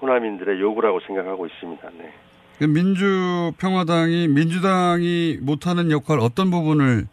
호남인들의 0.00 0.60
요구라고 0.60 1.00
생각하고 1.00 1.46
있습니다. 1.46 1.88
네. 1.98 2.12
그 2.58 2.64
민주평화당이 2.64 4.28
민주당이 4.28 5.38
못하는 5.42 5.90
역할 5.90 6.18
어떤 6.20 6.50
부분을 6.50 7.04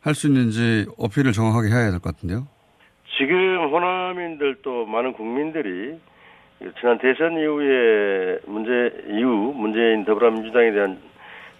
할 0.00 0.14
수 0.14 0.26
있는지 0.28 0.86
어필을 0.98 1.32
정확하게 1.32 1.68
해야 1.68 1.90
될 1.90 2.00
것 2.00 2.14
같은데요. 2.14 2.46
지금 3.18 3.68
호남인들 3.70 4.58
또 4.62 4.86
많은 4.86 5.12
국민들이 5.12 5.98
지난 6.80 6.98
대선 6.98 7.38
이후에 7.38 8.38
문제 8.46 9.04
이후 9.08 9.52
문재인 9.54 10.04
더불어민주당에 10.04 10.72
대한 10.72 10.98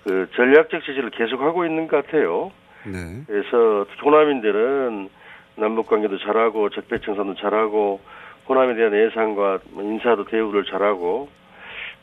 그 0.05 0.29
전략적 0.35 0.83
지지를 0.85 1.11
계속하고 1.11 1.65
있는 1.65 1.87
것 1.87 2.05
같아요. 2.05 2.51
네. 2.85 3.23
그래서 3.27 3.87
호남인들은 4.05 5.09
남북 5.57 5.87
관계도 5.89 6.19
잘하고 6.19 6.71
적폐청산도 6.71 7.35
잘하고 7.35 8.01
호남에 8.49 8.75
대한 8.75 8.95
예산과 8.95 9.59
뭐 9.71 9.83
인사도 9.83 10.25
대우를 10.25 10.65
잘하고 10.65 11.29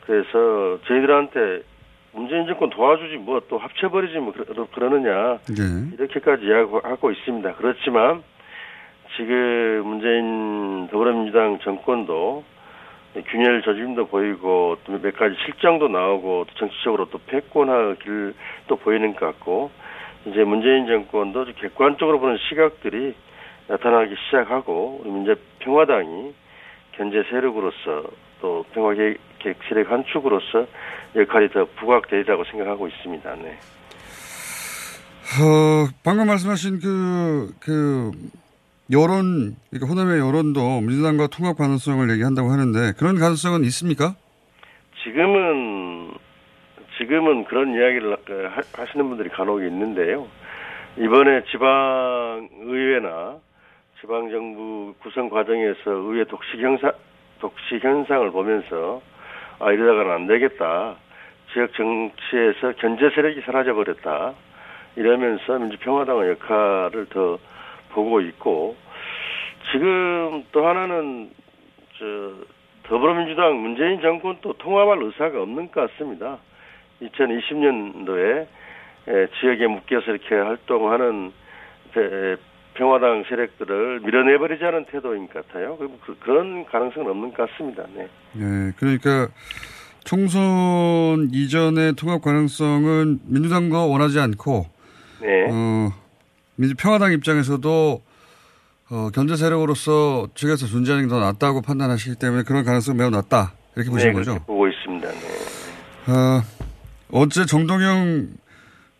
그래서 0.06 0.78
저희들한테 0.86 1.62
문재인 2.12 2.46
정권 2.46 2.70
도와주지 2.70 3.16
뭐 3.18 3.40
또 3.48 3.58
합쳐버리지 3.58 4.18
뭐 4.18 4.32
그러, 4.32 4.66
그러느냐 4.66 5.38
네. 5.48 5.94
이렇게까지 5.94 6.46
이야기하고 6.46 7.10
있습니다. 7.10 7.54
그렇지만 7.54 8.22
지금 9.16 9.82
문재인 9.84 10.88
더불어민주당 10.88 11.58
정권도 11.60 12.44
균열 13.22 13.62
저짐도 13.62 14.06
보이고 14.06 14.76
또 14.84 14.98
몇 14.98 15.16
가지 15.16 15.34
실정도 15.44 15.88
나오고 15.88 16.46
또 16.48 16.54
정치적으로 16.58 17.08
또 17.10 17.18
패권할 17.26 17.96
길도 18.02 18.76
보이는 18.82 19.14
것 19.14 19.26
같고 19.26 19.70
이제 20.26 20.42
문재인 20.44 20.86
정권도 20.86 21.46
객관적으로 21.60 22.20
보는 22.20 22.36
시각들이 22.48 23.14
나타나기 23.68 24.14
시작하고 24.26 25.00
우리 25.02 25.10
민주평화당이 25.10 26.34
견제 26.92 27.22
세력으로서 27.30 28.04
또 28.40 28.64
평화개혁 28.72 29.18
세력 29.68 29.90
한 29.90 30.04
축으로서 30.12 30.66
역할이 31.14 31.48
더 31.50 31.66
부각되리라고 31.76 32.44
생각하고 32.44 32.88
있습니다. 32.88 33.34
네. 33.36 33.58
어, 35.38 35.88
방금 36.04 36.26
말씀하신 36.28 36.80
그, 36.80 37.52
그, 37.60 38.10
여론, 38.92 39.56
그러니까 39.70 39.88
호남의 39.90 40.20
여론도 40.20 40.80
민주당과 40.80 41.26
통합 41.28 41.58
가능성을 41.58 42.08
얘기한다고 42.10 42.50
하는데 42.50 42.92
그런 42.98 43.18
가능성은 43.18 43.64
있습니까? 43.64 44.14
지금은 45.02 46.12
지금은 46.98 47.44
그런 47.44 47.74
이야기를 47.74 48.16
하- 48.48 48.82
하시는 48.82 49.08
분들이 49.08 49.28
간혹 49.28 49.62
있는데요. 49.62 50.26
이번에 50.98 51.42
지방의회나 51.50 53.36
지방정부 54.00 54.94
구성 55.02 55.28
과정에서 55.28 55.90
의회 55.90 56.24
독식 56.24 56.60
현상, 56.60 56.92
독식 57.40 57.82
현상을 57.82 58.30
보면서 58.30 59.02
아, 59.58 59.72
이러다가는 59.72 60.12
안 60.12 60.26
되겠다. 60.26 60.96
지역 61.52 61.72
정치에서 61.74 62.72
견제 62.78 63.10
세력이 63.14 63.40
사라져 63.44 63.74
버렸다. 63.74 64.34
이러면서 64.96 65.58
민주평화당의 65.58 66.30
역할을 66.30 67.06
더 67.10 67.38
보고 67.96 68.20
있고 68.20 68.76
지금 69.72 70.44
또 70.52 70.66
하나는 70.66 71.30
저 71.98 72.04
더불어민주당 72.84 73.60
문재인 73.60 74.00
정권 74.02 74.36
또 74.42 74.52
통합할 74.52 75.02
의사가 75.02 75.40
없는 75.42 75.70
것 75.72 75.90
같습니다. 75.90 76.38
2020년도에 77.02 78.46
지역에 79.40 79.66
묶여서 79.66 80.10
이렇게 80.12 80.34
활동하는 80.34 81.32
에, 81.96 82.36
평화당 82.74 83.24
세력들을 83.28 84.00
밀어내버리자는 84.00 84.84
태도인 84.92 85.28
것 85.28 85.46
같아요. 85.46 85.78
그- 85.78 85.88
그- 86.04 86.18
그런 86.20 86.66
가능성은 86.66 87.10
없는 87.10 87.32
것 87.32 87.48
같습니다. 87.50 87.84
네. 87.94 88.08
네, 88.34 88.72
그러니까 88.76 89.28
총선 90.04 91.28
이전의 91.32 91.94
통합 91.94 92.20
가능성은 92.22 93.20
민주당도 93.26 93.90
원하지 93.90 94.20
않고 94.20 94.66
네. 95.22 95.46
어, 95.50 95.88
민주평화당 96.56 97.12
입장에서도 97.12 98.02
어, 98.88 99.10
견제 99.12 99.36
세력으로서 99.36 100.28
측에서 100.34 100.66
존재하는 100.66 101.08
게 101.08 101.10
더 101.14 101.20
낫다고 101.20 101.60
판단하시기 101.62 102.16
때문에 102.16 102.42
그런 102.44 102.64
가능성이 102.64 102.98
매우 102.98 103.10
낮다 103.10 103.54
이렇게 103.74 103.90
보시는 103.90 104.12
네, 104.12 104.18
거죠. 104.18 104.38
보고 104.46 104.66
있습니다. 104.68 105.08
네. 105.10 106.12
어, 106.12 106.42
어제 107.10 107.44
정동영 107.46 108.28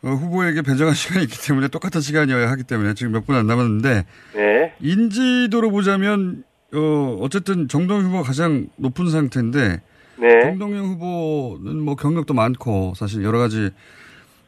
어, 0.03 0.09
후보에게 0.11 0.63
배정한 0.63 0.95
시간이 0.95 1.25
있기 1.25 1.39
때문에 1.47 1.69
똑같은 1.69 2.01
시간이어야 2.01 2.51
하기 2.51 2.65
때문에 2.65 2.95
지금 2.95 3.13
몇 3.13 3.25
분 3.27 3.37
안 3.37 3.47
남았는데 3.47 4.05
네. 4.35 4.75
인지도로 4.81 5.71
보자면 5.71 6.45
어, 6.75 7.19
어쨌든 7.21 7.69
정동영 7.69 8.07
후보가 8.07 8.23
가장 8.25 8.67
높은 8.77 9.09
상태인데 9.09 9.81
네. 10.19 10.41
정동영 10.43 10.85
후보는 10.87 11.81
뭐 11.81 11.95
경력도 11.95 12.35
많고 12.35 12.95
사실 12.97 13.23
여러 13.23 13.39
가지 13.39 13.71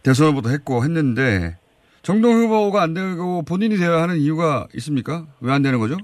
대선 0.03 0.29
후보도 0.29 0.51
했고 0.51 0.83
했는데 0.85 1.57
정동영 2.03 2.39
후보가 2.45 2.83
안 2.83 2.95
되고 2.95 3.43
본인이 3.43 3.77
되어야 3.77 4.03
하는 4.03 4.17
이유가 4.17 4.67
있습니까? 4.75 5.25
왜 5.41 5.53
안 5.53 5.63
되는 5.63 5.79
거죠? 5.79 5.97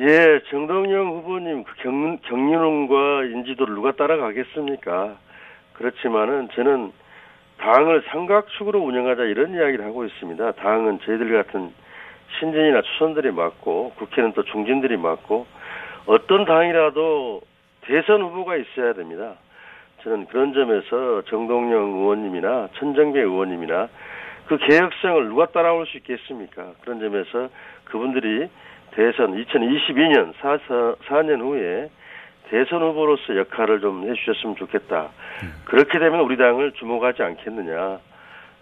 예, 0.00 0.40
정동영 0.50 1.08
후보님 1.18 1.64
그 1.64 1.74
경, 1.82 2.18
경륜과 2.18 3.24
인지도를 3.24 3.74
누가 3.74 3.92
따라가겠습니까? 3.92 5.16
그렇지만은 5.74 6.48
저는 6.54 6.92
당을 7.58 8.02
삼각축으로 8.10 8.80
운영하자 8.80 9.22
이런 9.24 9.54
이야기를 9.54 9.84
하고 9.84 10.04
있습니다. 10.04 10.52
당은 10.52 10.98
저희들 11.04 11.32
같은 11.44 11.70
신진이나 12.40 12.82
추선들이 12.82 13.30
맞고 13.30 13.92
국회는 13.98 14.32
또 14.32 14.42
중진들이 14.44 14.96
맞고 14.96 15.46
어떤 16.06 16.44
당이라도 16.44 17.42
대선 17.82 18.22
후보가 18.22 18.56
있어야 18.56 18.94
됩니다. 18.94 19.34
저는 20.02 20.26
그런 20.26 20.52
점에서 20.52 21.22
정동영 21.28 22.00
의원님이나 22.00 22.68
천정배 22.78 23.20
의원님이나 23.20 23.88
그 24.52 24.58
개혁성을 24.68 25.28
누가 25.28 25.46
따라올 25.46 25.86
수 25.86 25.96
있겠습니까? 25.96 26.72
그런 26.82 27.00
점에서 27.00 27.48
그분들이 27.84 28.50
대선 28.90 29.32
2022년 29.32 30.34
4, 30.42 30.58
4년 31.08 31.40
후에 31.40 31.90
대선 32.50 32.82
후보로서 32.82 33.34
역할을 33.34 33.80
좀 33.80 34.02
해주셨으면 34.10 34.56
좋겠다. 34.56 35.08
그렇게 35.64 35.98
되면 35.98 36.20
우리 36.20 36.36
당을 36.36 36.72
주목하지 36.72 37.22
않겠느냐 37.22 37.98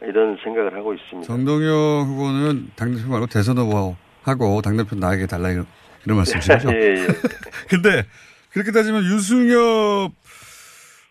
이런 0.03 0.39
생각을 0.45 0.75
하고 0.77 0.95
있습니다. 0.95 1.27
정동영 1.27 2.05
후보는 2.07 2.71
당대표 2.77 3.11
말고 3.11 3.27
대선 3.27 3.59
후보하고 3.59 4.63
당대표 4.63 4.95
나에게 4.95 5.27
달라 5.27 5.51
이런, 5.51 5.67
이런 6.05 6.19
말씀이신 6.19 6.55
거죠? 6.55 6.71
예, 6.79 6.95
예. 6.95 7.07
근데 7.69 8.05
그렇게 8.53 8.71
따지면 8.71 9.03
유승엽 9.03 10.13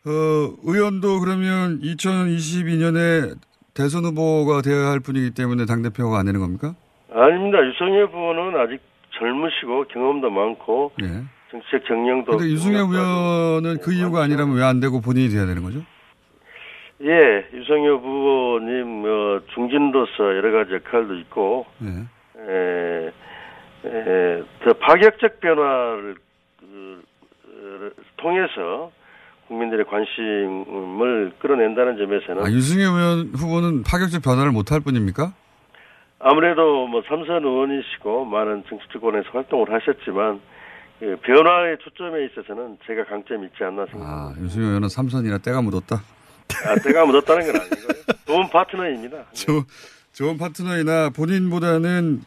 어, 0.05 0.53
의원도 0.63 1.19
그러면 1.19 1.81
2022년에 1.81 3.48
대선 3.79 4.03
후보가 4.03 4.61
되어야 4.61 4.89
할 4.91 4.99
분이기 4.99 5.31
때문에 5.33 5.63
당대표가 5.65 6.19
안 6.19 6.25
되는 6.25 6.41
겁니까? 6.41 6.75
아닙니다. 7.13 7.65
유성엽 7.65 8.09
후보는 8.13 8.59
아직 8.59 8.81
젊으시고 9.17 9.85
경험도 9.85 10.29
많고 10.29 10.91
예. 11.01 11.23
정치적 11.49 11.85
정령도 11.87 12.31
근데 12.37 12.51
유승엽 12.51 12.89
의원은 12.91 13.77
그 13.81 13.93
이유가 13.93 14.21
아니라면 14.23 14.57
왜 14.57 14.63
안 14.63 14.81
되고 14.81 14.99
본인이 14.99 15.29
돼야 15.29 15.45
되는 15.45 15.63
거죠? 15.63 15.79
예, 17.01 17.47
유성엽 17.53 18.01
후보님 18.03 18.85
뭐 18.85 19.41
중진으로서 19.55 20.23
여러 20.35 20.51
가지 20.51 20.73
역할도 20.73 21.15
있고 21.15 21.65
예. 21.81 21.87
에, 22.51 23.11
에, 23.85 24.43
더 24.65 24.73
파격적 24.73 25.39
변화를 25.39 26.15
그, 26.59 27.01
어, 27.47 27.89
통해서 28.17 28.91
국민들의 29.49 29.85
관심을 29.85 31.33
끌어낸다는 31.39 31.97
점에서는 31.97 32.43
아, 32.45 32.51
유승엽 32.51 32.95
의원 32.95 33.31
후보는 33.33 33.83
파격적 33.83 34.21
변화를 34.21 34.51
못할 34.51 34.79
뿐입니까? 34.79 35.33
아무래도 36.19 36.87
뭐 36.87 37.01
삼선 37.07 37.43
의원이시고 37.43 38.25
많은 38.25 38.63
정치권에서 38.69 39.29
활동을 39.33 39.73
하셨지만 39.73 40.39
그 40.99 41.17
변화의 41.23 41.77
초점에 41.79 42.25
있어서는 42.25 42.77
제가 42.85 43.05
강점이 43.05 43.47
있지 43.47 43.63
않나 43.63 43.85
생각합니다. 43.87 44.39
아, 44.39 44.43
유승엽 44.43 44.67
의원은 44.67 44.89
삼선이라 44.89 45.39
때가 45.39 45.61
묻었다. 45.61 45.95
아, 46.65 46.75
제가 46.83 47.05
묻었다는 47.05 47.51
건 47.51 47.61
아니고요. 47.61 47.87
좋은 48.27 48.49
파트너입니다. 48.49 49.17
조, 49.33 49.63
좋은 50.13 50.37
파트너이나 50.37 51.09
본인보다는 51.09 52.21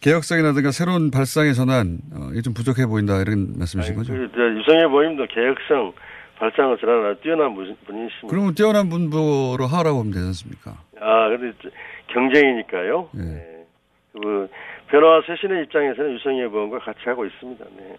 개혁성이라든가 0.00 0.70
새로운 0.72 1.10
발상의 1.10 1.54
전환 1.54 2.00
어, 2.12 2.28
이게 2.32 2.42
좀 2.42 2.52
부족해 2.52 2.84
보인다 2.84 3.18
이런 3.22 3.54
말씀이신 3.56 3.94
거죠? 3.94 4.12
그, 4.12 4.28
저, 4.34 4.42
유성애 4.42 4.86
모임도 4.86 5.26
개혁성 5.28 5.94
발상을 6.38 6.78
전하는 6.78 7.16
뛰어난 7.22 7.54
분- 7.54 7.76
분이십니다. 7.86 8.28
그러면 8.28 8.54
뛰어난 8.54 8.88
분보로 8.88 9.66
하라고 9.66 10.00
하면 10.00 10.12
되지 10.12 10.26
않습니까? 10.26 10.72
아, 11.00 11.28
근데 11.28 11.52
저- 11.62 11.70
경쟁이니까요. 12.12 13.10
예. 13.16 13.20
네. 13.20 13.66
그 14.12 14.48
변화 14.88 15.20
쇄신의 15.26 15.64
입장에서는 15.64 16.14
유성애 16.14 16.42
의원과 16.42 16.78
같이 16.80 17.00
하고 17.06 17.24
있습니다. 17.24 17.64
네. 17.76 17.96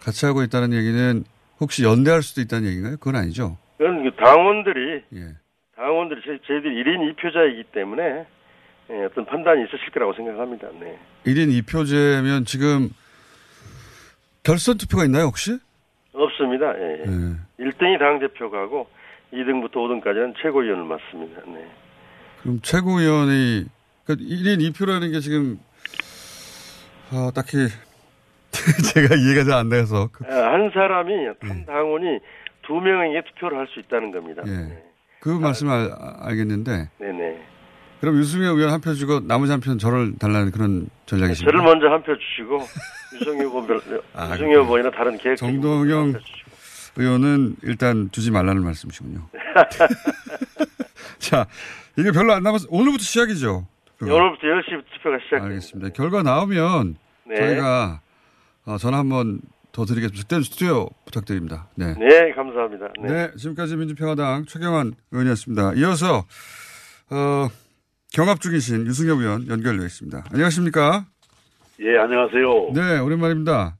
같이 0.00 0.24
하고 0.26 0.42
있다는 0.42 0.72
얘기는 0.72 1.24
혹시 1.60 1.84
연대할 1.84 2.22
수도 2.22 2.40
있다는 2.40 2.66
얘기인가요? 2.68 2.96
그건 2.98 3.16
아니죠. 3.16 3.56
그건 3.78 4.04
그 4.04 4.14
당원들이 4.16 5.02
예. 5.14 5.20
당원들이 5.74 6.20
저희, 6.24 6.38
저희들이 6.46 6.82
1인 6.84 7.14
2표자이기 7.16 7.72
때문에 7.72 8.26
예, 8.88 9.04
어떤 9.04 9.24
판단이 9.26 9.62
있으실 9.64 9.90
거라고 9.92 10.12
생각합니다. 10.14 10.68
네. 10.80 10.98
1인 11.24 11.50
2표제면 11.62 12.46
지금 12.46 12.88
결선 14.44 14.78
투표가 14.78 15.04
있나요, 15.04 15.24
혹시? 15.24 15.58
없습니다. 16.24 16.74
예. 16.78 17.02
예. 17.02 17.64
1등이 17.64 17.98
당 17.98 18.18
대표가고 18.18 18.86
2등부터 19.32 19.74
5등까지는 19.74 20.34
최고위원을 20.40 20.84
맡습니다. 20.84 21.42
네. 21.46 21.66
그럼 22.42 22.60
최고위원이 22.62 23.66
그 24.04 24.16
1인 24.16 24.70
2표라는 24.72 25.12
게 25.12 25.20
지금 25.20 25.58
아, 27.10 27.30
딱히 27.34 27.56
제가 28.94 29.14
이해가 29.14 29.44
잘 29.44 29.54
안 29.58 29.68
돼서 29.68 30.08
그, 30.12 30.24
아, 30.26 30.52
한 30.52 30.70
사람이 30.72 31.12
한 31.40 31.66
당원이 31.66 32.20
두 32.66 32.74
명에게 32.74 33.22
투표를 33.28 33.58
할 33.58 33.66
수 33.68 33.80
있다는 33.80 34.10
겁니다. 34.12 34.42
예. 34.46 34.82
그 35.20 35.28
말씀 35.30 35.68
알, 35.70 35.90
알겠는데 36.20 36.88
네네. 36.98 37.42
그럼 38.06 38.20
유승엽 38.20 38.56
의원 38.56 38.72
한 38.72 38.80
표 38.80 38.94
주고 38.94 39.18
나머지 39.18 39.50
한 39.50 39.60
표는 39.60 39.78
저를 39.78 40.14
달라는 40.16 40.52
그런 40.52 40.88
전략이십니까? 41.06 41.50
저를 41.50 41.64
먼저 41.64 41.88
한 41.88 42.00
표 42.04 42.16
주시고 42.16 42.60
유성엽 43.18 43.40
의원, 43.40 44.02
아, 44.14 44.32
유성엽 44.34 44.64
의원이나 44.66 44.90
다른 44.92 45.18
계획 45.18 45.36
정동영 45.36 46.14
의원은 46.94 47.56
일단 47.64 48.08
주지 48.12 48.30
말라는 48.30 48.62
말씀이시군요. 48.62 49.26
자, 51.18 51.46
이게 51.98 52.12
별로 52.12 52.32
안 52.32 52.44
남아서 52.44 52.68
오늘부터 52.70 53.02
시작이죠. 53.02 53.66
네, 54.02 54.12
오늘부터 54.12 54.42
10시 54.46 54.84
투표가 54.94 55.18
시작. 55.24 55.42
알겠습니다. 55.44 55.88
결과 55.90 56.22
나오면 56.22 56.96
네. 57.26 57.34
저희가 57.34 58.00
어, 58.66 58.78
전화 58.78 58.98
한번 58.98 59.40
더 59.72 59.84
드리겠습니다. 59.84 60.22
그때는 60.22 60.44
스튜디오 60.44 60.88
부탁드립니다. 61.06 61.66
네. 61.74 61.94
네, 61.98 62.30
감사합니다. 62.36 62.86
네. 63.02 63.08
네, 63.12 63.30
지금까지 63.36 63.74
민주평화당 63.76 64.44
최경환 64.46 64.94
의원이었습니다. 65.10 65.72
이어서 65.74 66.24
어, 67.10 67.48
경합 68.16 68.40
중이신 68.40 68.86
유승엽 68.86 69.18
의원 69.18 69.46
연결되어 69.46 69.84
있습니다. 69.84 70.24
안녕하십니까? 70.32 71.04
예, 71.80 71.98
안녕하세요. 71.98 72.70
네, 72.74 72.98
오랜만입니다. 72.98 73.76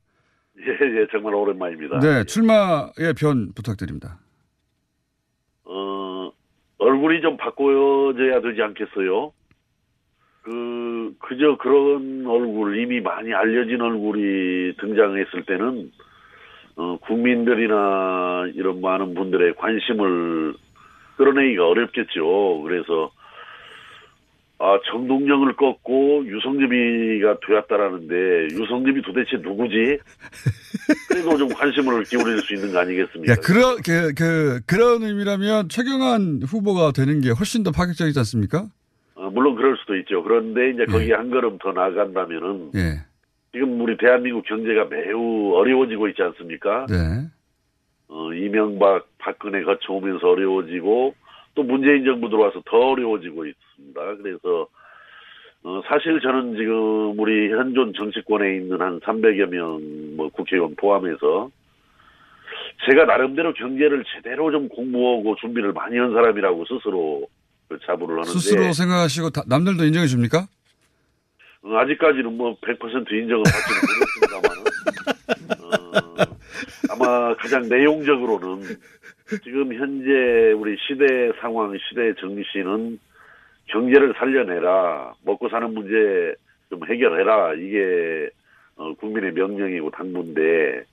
예, 0.58 1.00
예, 1.00 1.06
정말 1.10 1.34
오랜만입니다. 1.34 2.00
네, 2.00 2.24
출마의 2.24 3.14
변 3.18 3.54
부탁드립니다. 3.54 4.18
어, 5.64 6.30
얼굴이 6.76 7.22
좀 7.22 7.38
바꿔져야 7.38 8.42
되지 8.42 8.60
않겠어요? 8.60 9.32
그, 10.42 11.14
그저 11.18 11.56
그런 11.56 12.26
얼굴, 12.26 12.78
이미 12.78 13.00
많이 13.00 13.32
알려진 13.32 13.80
얼굴이 13.80 14.76
등장했을 14.78 15.46
때는, 15.46 15.92
어, 16.76 16.98
국민들이나 16.98 18.50
이런 18.52 18.82
많은 18.82 19.14
분들의 19.14 19.54
관심을 19.54 20.56
끌어내기가 21.16 21.66
어렵겠죠. 21.66 22.60
그래서 22.64 23.15
아, 24.58 24.78
정동영을 24.90 25.54
꺾고 25.56 26.24
유성엽이가 26.26 27.40
되었다라는데 27.46 28.54
유성엽이 28.54 29.02
도대체 29.02 29.36
누구지? 29.36 29.98
그래도 31.08 31.36
좀 31.36 31.48
관심을 31.48 32.04
기울일 32.04 32.38
수 32.38 32.54
있는 32.54 32.72
거 32.72 32.78
아니겠습니까? 32.78 33.32
야, 33.32 33.36
그런, 33.36 33.76
그, 33.84 34.14
그, 34.14 34.60
그런 34.66 35.02
의미라면 35.02 35.68
최경환 35.68 36.40
후보가 36.42 36.92
되는 36.92 37.20
게 37.20 37.30
훨씬 37.30 37.62
더 37.62 37.70
파격적이지 37.70 38.18
않습니까? 38.18 38.68
어, 39.14 39.30
물론 39.30 39.56
그럴 39.56 39.76
수도 39.76 39.94
있죠. 39.98 40.22
그런데 40.22 40.70
이제 40.70 40.86
거기에 40.86 41.12
한 41.14 41.30
걸음 41.30 41.58
더 41.58 41.72
나아간다면은 41.72 42.70
예. 42.76 43.04
지금 43.52 43.78
우리 43.80 43.96
대한민국 43.98 44.44
경제가 44.46 44.86
매우 44.86 45.52
어려워지고 45.54 46.08
있지 46.08 46.22
않습니까? 46.22 46.86
네. 46.88 47.28
어, 48.08 48.32
이명박, 48.32 49.06
박근혜 49.18 49.62
거쳐오면서 49.62 50.28
어려워지고 50.28 51.14
또 51.54 51.62
문재인 51.62 52.04
정부 52.04 52.30
들어와서 52.30 52.62
더 52.64 52.78
어려워지고 52.78 53.46
있 53.46 53.54
습니다. 53.76 54.00
그래서 54.22 54.68
어, 55.62 55.82
사실 55.88 56.20
저는 56.20 56.56
지금 56.56 57.18
우리 57.18 57.50
현존 57.50 57.92
정치권에 57.94 58.56
있는 58.56 58.80
한 58.80 59.00
300여 59.00 59.46
명 59.46 59.96
뭐 60.16 60.28
국회의원 60.30 60.74
포함해서 60.76 61.50
제가 62.88 63.04
나름대로 63.04 63.52
경제를 63.52 64.02
제대로 64.14 64.50
좀 64.50 64.68
공부하고 64.68 65.36
준비를 65.36 65.72
많이 65.72 65.98
한 65.98 66.12
사람이라고 66.12 66.64
스스로 66.66 67.26
그 67.68 67.78
자부를 67.84 68.14
하는데 68.16 68.30
스스로 68.30 68.72
생각하시고 68.72 69.30
다- 69.30 69.42
남들도 69.46 69.84
인정해 69.84 70.06
줍니까? 70.06 70.46
어, 71.62 71.76
아직까지는 71.76 72.34
뭐 72.36 72.56
100% 72.60 73.12
인정을 73.12 73.42
받지는 73.42 74.40
못했습니다만 74.40 74.66
어, 75.60 76.24
아마 76.92 77.34
가장 77.36 77.68
내용적으로는 77.68 78.62
지금 79.42 79.74
현재 79.74 80.52
우리 80.52 80.76
시대 80.86 81.32
상황, 81.40 81.76
시대 81.88 82.14
정신은 82.20 82.98
경제를 83.66 84.14
살려내라, 84.16 85.14
먹고 85.24 85.48
사는 85.48 85.72
문제 85.72 86.34
좀 86.68 86.80
해결해라 86.88 87.54
이게 87.54 88.30
어, 88.76 88.94
국민의 88.94 89.32
명령이고 89.32 89.90
당부인데 89.90 90.84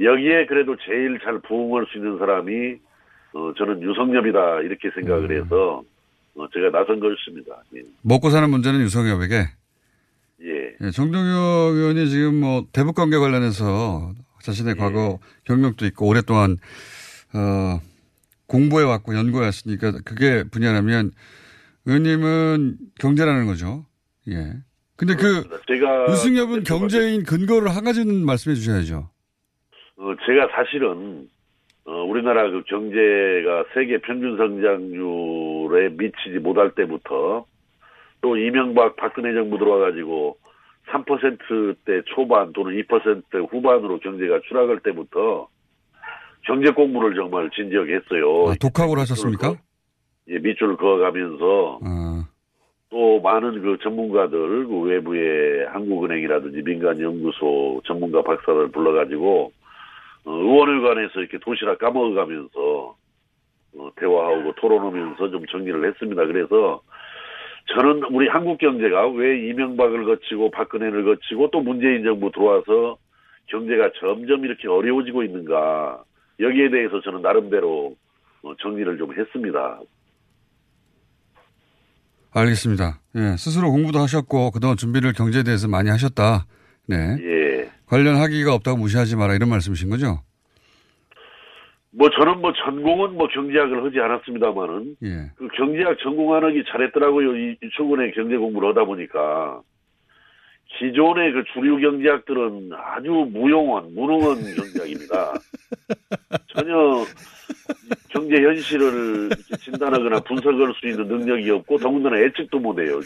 여기에 0.00 0.46
그래도 0.46 0.76
제일 0.76 1.18
잘 1.22 1.40
부응할 1.40 1.86
수 1.86 1.98
있는 1.98 2.18
사람이 2.18 2.76
어, 3.32 3.52
저는 3.56 3.82
유성엽이다 3.82 4.60
이렇게 4.62 4.90
생각을 4.94 5.30
해서 5.32 5.82
어, 6.36 6.48
제가 6.52 6.70
나선 6.70 7.00
것입니다. 7.00 7.62
예. 7.74 7.82
먹고 8.02 8.30
사는 8.30 8.48
문제는 8.48 8.80
유성엽에게. 8.80 9.34
예. 10.42 10.76
예, 10.82 10.90
정동영 10.90 11.74
의원이 11.74 12.08
지금 12.08 12.40
뭐 12.40 12.66
대북 12.72 12.94
관계 12.94 13.16
관련해서 13.16 14.12
자신의 14.42 14.74
예. 14.76 14.78
과거 14.78 15.18
경력도 15.44 15.86
있고 15.86 16.06
오랫동안 16.06 16.58
어 17.34 17.80
공부해 18.46 18.84
왔고 18.84 19.16
연구해 19.16 19.46
왔으니까 19.46 19.92
그게 20.04 20.44
분야라면 20.44 21.12
의원님은 21.86 22.78
경제라는 23.00 23.46
거죠. 23.46 23.86
예. 24.28 24.52
근데 24.96 25.14
그 25.14 25.42
제가 25.66 26.10
유승엽은 26.10 26.64
경제인 26.64 27.22
근거를 27.22 27.68
한 27.68 27.84
가지는 27.84 28.24
말씀해 28.24 28.54
주셔야죠. 28.54 29.10
어, 29.98 30.14
제가 30.26 30.48
사실은 30.54 31.28
어, 31.84 32.02
우리나라 32.02 32.50
그 32.50 32.62
경제가 32.64 33.64
세계 33.74 33.98
평균 33.98 34.36
성장률에 34.36 35.90
미치지 35.90 36.38
못할 36.40 36.72
때부터 36.74 37.46
또 38.20 38.36
이명박 38.36 38.96
박근혜 38.96 39.32
정부 39.34 39.58
들어와가지고 39.58 40.36
3%대 40.88 42.02
초반 42.14 42.52
또는 42.52 42.72
2%대 42.82 43.38
후반으로 43.50 43.98
경제가 44.00 44.40
추락할 44.48 44.80
때부터 44.80 45.48
경제 46.42 46.70
공부를 46.70 47.14
정말 47.14 47.50
진지하게 47.50 47.96
했어요. 47.96 48.48
아, 48.48 48.54
독학으로 48.60 49.00
하셨습니까? 49.00 49.56
예, 50.28 50.38
밑줄을 50.38 50.76
그어가면서 50.76 51.80
어, 51.82 52.24
또 52.90 53.20
많은 53.20 53.62
그 53.62 53.78
전문가들 53.82 54.66
그 54.66 54.80
외부의 54.80 55.66
한국은행이라든지 55.68 56.62
민간연구소 56.62 57.82
전문가 57.84 58.22
박사를 58.22 58.68
불러가지고 58.70 59.52
어, 60.24 60.30
의원회관에서 60.30 61.20
이렇게 61.20 61.38
도시락 61.38 61.78
까먹어가면서 61.78 62.96
어, 63.78 63.90
대화하고 63.96 64.54
토론하면서 64.54 65.30
좀 65.30 65.46
정리를 65.46 65.86
했습니다. 65.88 66.26
그래서 66.26 66.80
저는 67.74 68.04
우리 68.12 68.28
한국 68.28 68.58
경제가 68.58 69.08
왜 69.08 69.48
이명박을 69.48 70.04
거치고 70.04 70.50
박근혜를 70.50 71.04
거치고 71.04 71.50
또 71.50 71.60
문재인 71.60 72.04
정부 72.04 72.30
들어와서 72.30 72.96
경제가 73.46 73.90
점점 74.00 74.44
이렇게 74.44 74.68
어려워지고 74.68 75.22
있는가 75.22 76.02
여기에 76.40 76.70
대해서 76.70 77.00
저는 77.00 77.22
나름대로 77.22 77.94
어, 78.42 78.54
정리를 78.56 78.98
좀 78.98 79.14
했습니다. 79.14 79.80
알겠습니다. 82.32 83.00
예, 83.16 83.36
스스로 83.36 83.70
공부도 83.70 83.98
하셨고 83.98 84.50
그동안 84.50 84.76
준비를 84.76 85.12
경제에 85.12 85.42
대해서 85.42 85.68
많이 85.68 85.90
하셨다. 85.90 86.46
네. 86.86 87.16
예. 87.20 87.70
관련 87.86 88.16
학위가 88.16 88.52
없다고 88.54 88.78
무시하지 88.78 89.16
마라 89.16 89.34
이런 89.34 89.48
말씀이신 89.48 89.90
거죠? 89.90 90.20
뭐 91.90 92.10
저는 92.10 92.40
뭐 92.40 92.52
전공은 92.52 93.14
뭐 93.14 93.26
경제학을 93.28 93.84
하지 93.84 93.98
않았습니다만은 94.00 94.96
예. 95.02 95.30
그 95.36 95.48
경제학 95.56 95.96
전공하기 96.02 96.64
잘했더라고요. 96.70 97.36
이, 97.36 97.52
이 97.52 97.70
최근에 97.76 98.10
경제 98.10 98.36
공부를 98.36 98.70
하다 98.70 98.84
보니까 98.84 99.62
기존의 100.78 101.32
그 101.32 101.44
주류 101.54 101.78
경제학들은 101.78 102.70
아주 102.74 103.10
무용한 103.32 103.94
무능한 103.94 104.36
경제학입니다. 104.54 105.32
전혀 106.48 107.04
경제 108.08 108.36
현실을 108.36 109.30
진단하거나 109.62 110.20
분석할 110.20 110.72
수 110.80 110.86
있는 110.88 111.06
능력이 111.06 111.50
없고 111.50 111.78
더군다나 111.78 112.18
예측도 112.22 112.58
못해요. 112.58 113.00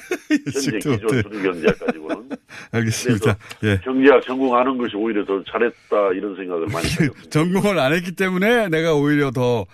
현재 0.52 0.78
기존 0.78 1.42
경제학 1.42 1.78
가지고는 1.78 2.28
알겠습니다. 2.72 3.36
예. 3.64 3.80
경제학 3.82 4.22
전공하는 4.22 4.78
것이 4.78 4.96
오히려 4.96 5.24
더 5.24 5.42
잘했다 5.44 6.12
이런 6.14 6.36
생각을 6.36 6.66
많이 6.68 6.86
해요. 7.00 7.10
전공을 7.30 7.78
안 7.78 7.92
했기 7.92 8.12
때문에 8.12 8.68
내가 8.68 8.94
오히려 8.94 9.30
더 9.30 9.66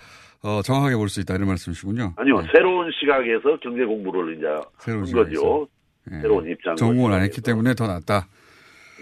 어, 0.43 0.61
정확하게 0.63 0.95
볼 0.95 1.09
수 1.09 1.19
있다 1.21 1.35
이런 1.35 1.47
말씀이시군요. 1.47 2.13
아니요 2.15 2.43
새로운 2.51 2.89
시각에서 2.99 3.57
경제 3.61 3.83
공부를 3.85 4.37
이제 4.37 4.45
새로운 4.79 5.05
한 5.05 5.11
거죠. 5.13 5.67
예. 6.11 6.21
새로운 6.21 6.49
입장. 6.49 6.75
전공을 6.75 7.11
안 7.13 7.21
했기 7.21 7.41
때문에 7.41 7.75
더 7.75 7.85
낫다. 7.87 8.27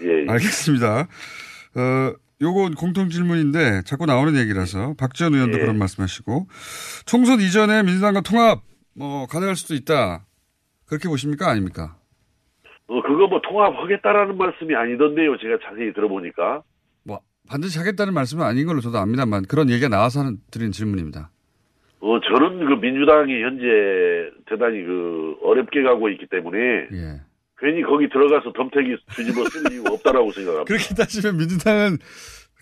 예, 0.02 0.22
예. 0.22 0.26
알겠습니다. 0.28 1.08
어, 1.76 2.12
요건 2.42 2.74
공통 2.74 3.08
질문인데 3.08 3.82
자꾸 3.84 4.04
나오는 4.06 4.36
얘기라서 4.36 4.94
박지원 4.98 5.34
의원도 5.34 5.58
예. 5.58 5.60
그런 5.62 5.78
말씀하시고 5.78 6.46
총선 7.06 7.40
이전에 7.40 7.82
민주당과 7.82 8.20
통합 8.20 8.60
뭐 8.94 9.26
가능할 9.26 9.56
수도 9.56 9.74
있다. 9.74 10.26
그렇게 10.86 11.08
보십니까 11.08 11.50
아닙니까? 11.50 11.96
어, 12.88 13.02
그거 13.02 13.26
뭐 13.26 13.40
통합하겠다라는 13.40 14.36
말씀이 14.36 14.74
아니던데요. 14.74 15.36
제가 15.38 15.58
자세히 15.66 15.92
들어보니까. 15.92 16.62
뭐 17.02 17.20
반드시 17.48 17.78
하겠다는 17.78 18.14
말씀은 18.14 18.44
아닌 18.44 18.66
걸로 18.66 18.80
저도 18.80 18.98
압니다만 18.98 19.44
그런 19.48 19.70
얘기가 19.70 19.88
나와서 19.88 20.20
하는, 20.20 20.38
드린 20.50 20.72
질문입니다. 20.72 21.30
어, 22.00 22.20
저는 22.20 22.66
그 22.66 22.74
민주당이 22.74 23.42
현재 23.42 24.30
대단히 24.48 24.84
그 24.84 25.36
어렵게 25.42 25.82
가고 25.82 26.08
있기 26.10 26.26
때문에 26.26 26.58
예. 26.92 27.20
괜히 27.58 27.82
거기 27.82 28.08
들어가서 28.08 28.52
덤태기 28.52 28.96
뒤집어 29.16 29.44
쓸 29.48 29.72
이유가 29.72 29.92
없다라고 29.94 30.30
생각합니다. 30.32 30.64
그렇게 30.64 30.94
따지면 30.94 31.38
민주당은 31.38 31.98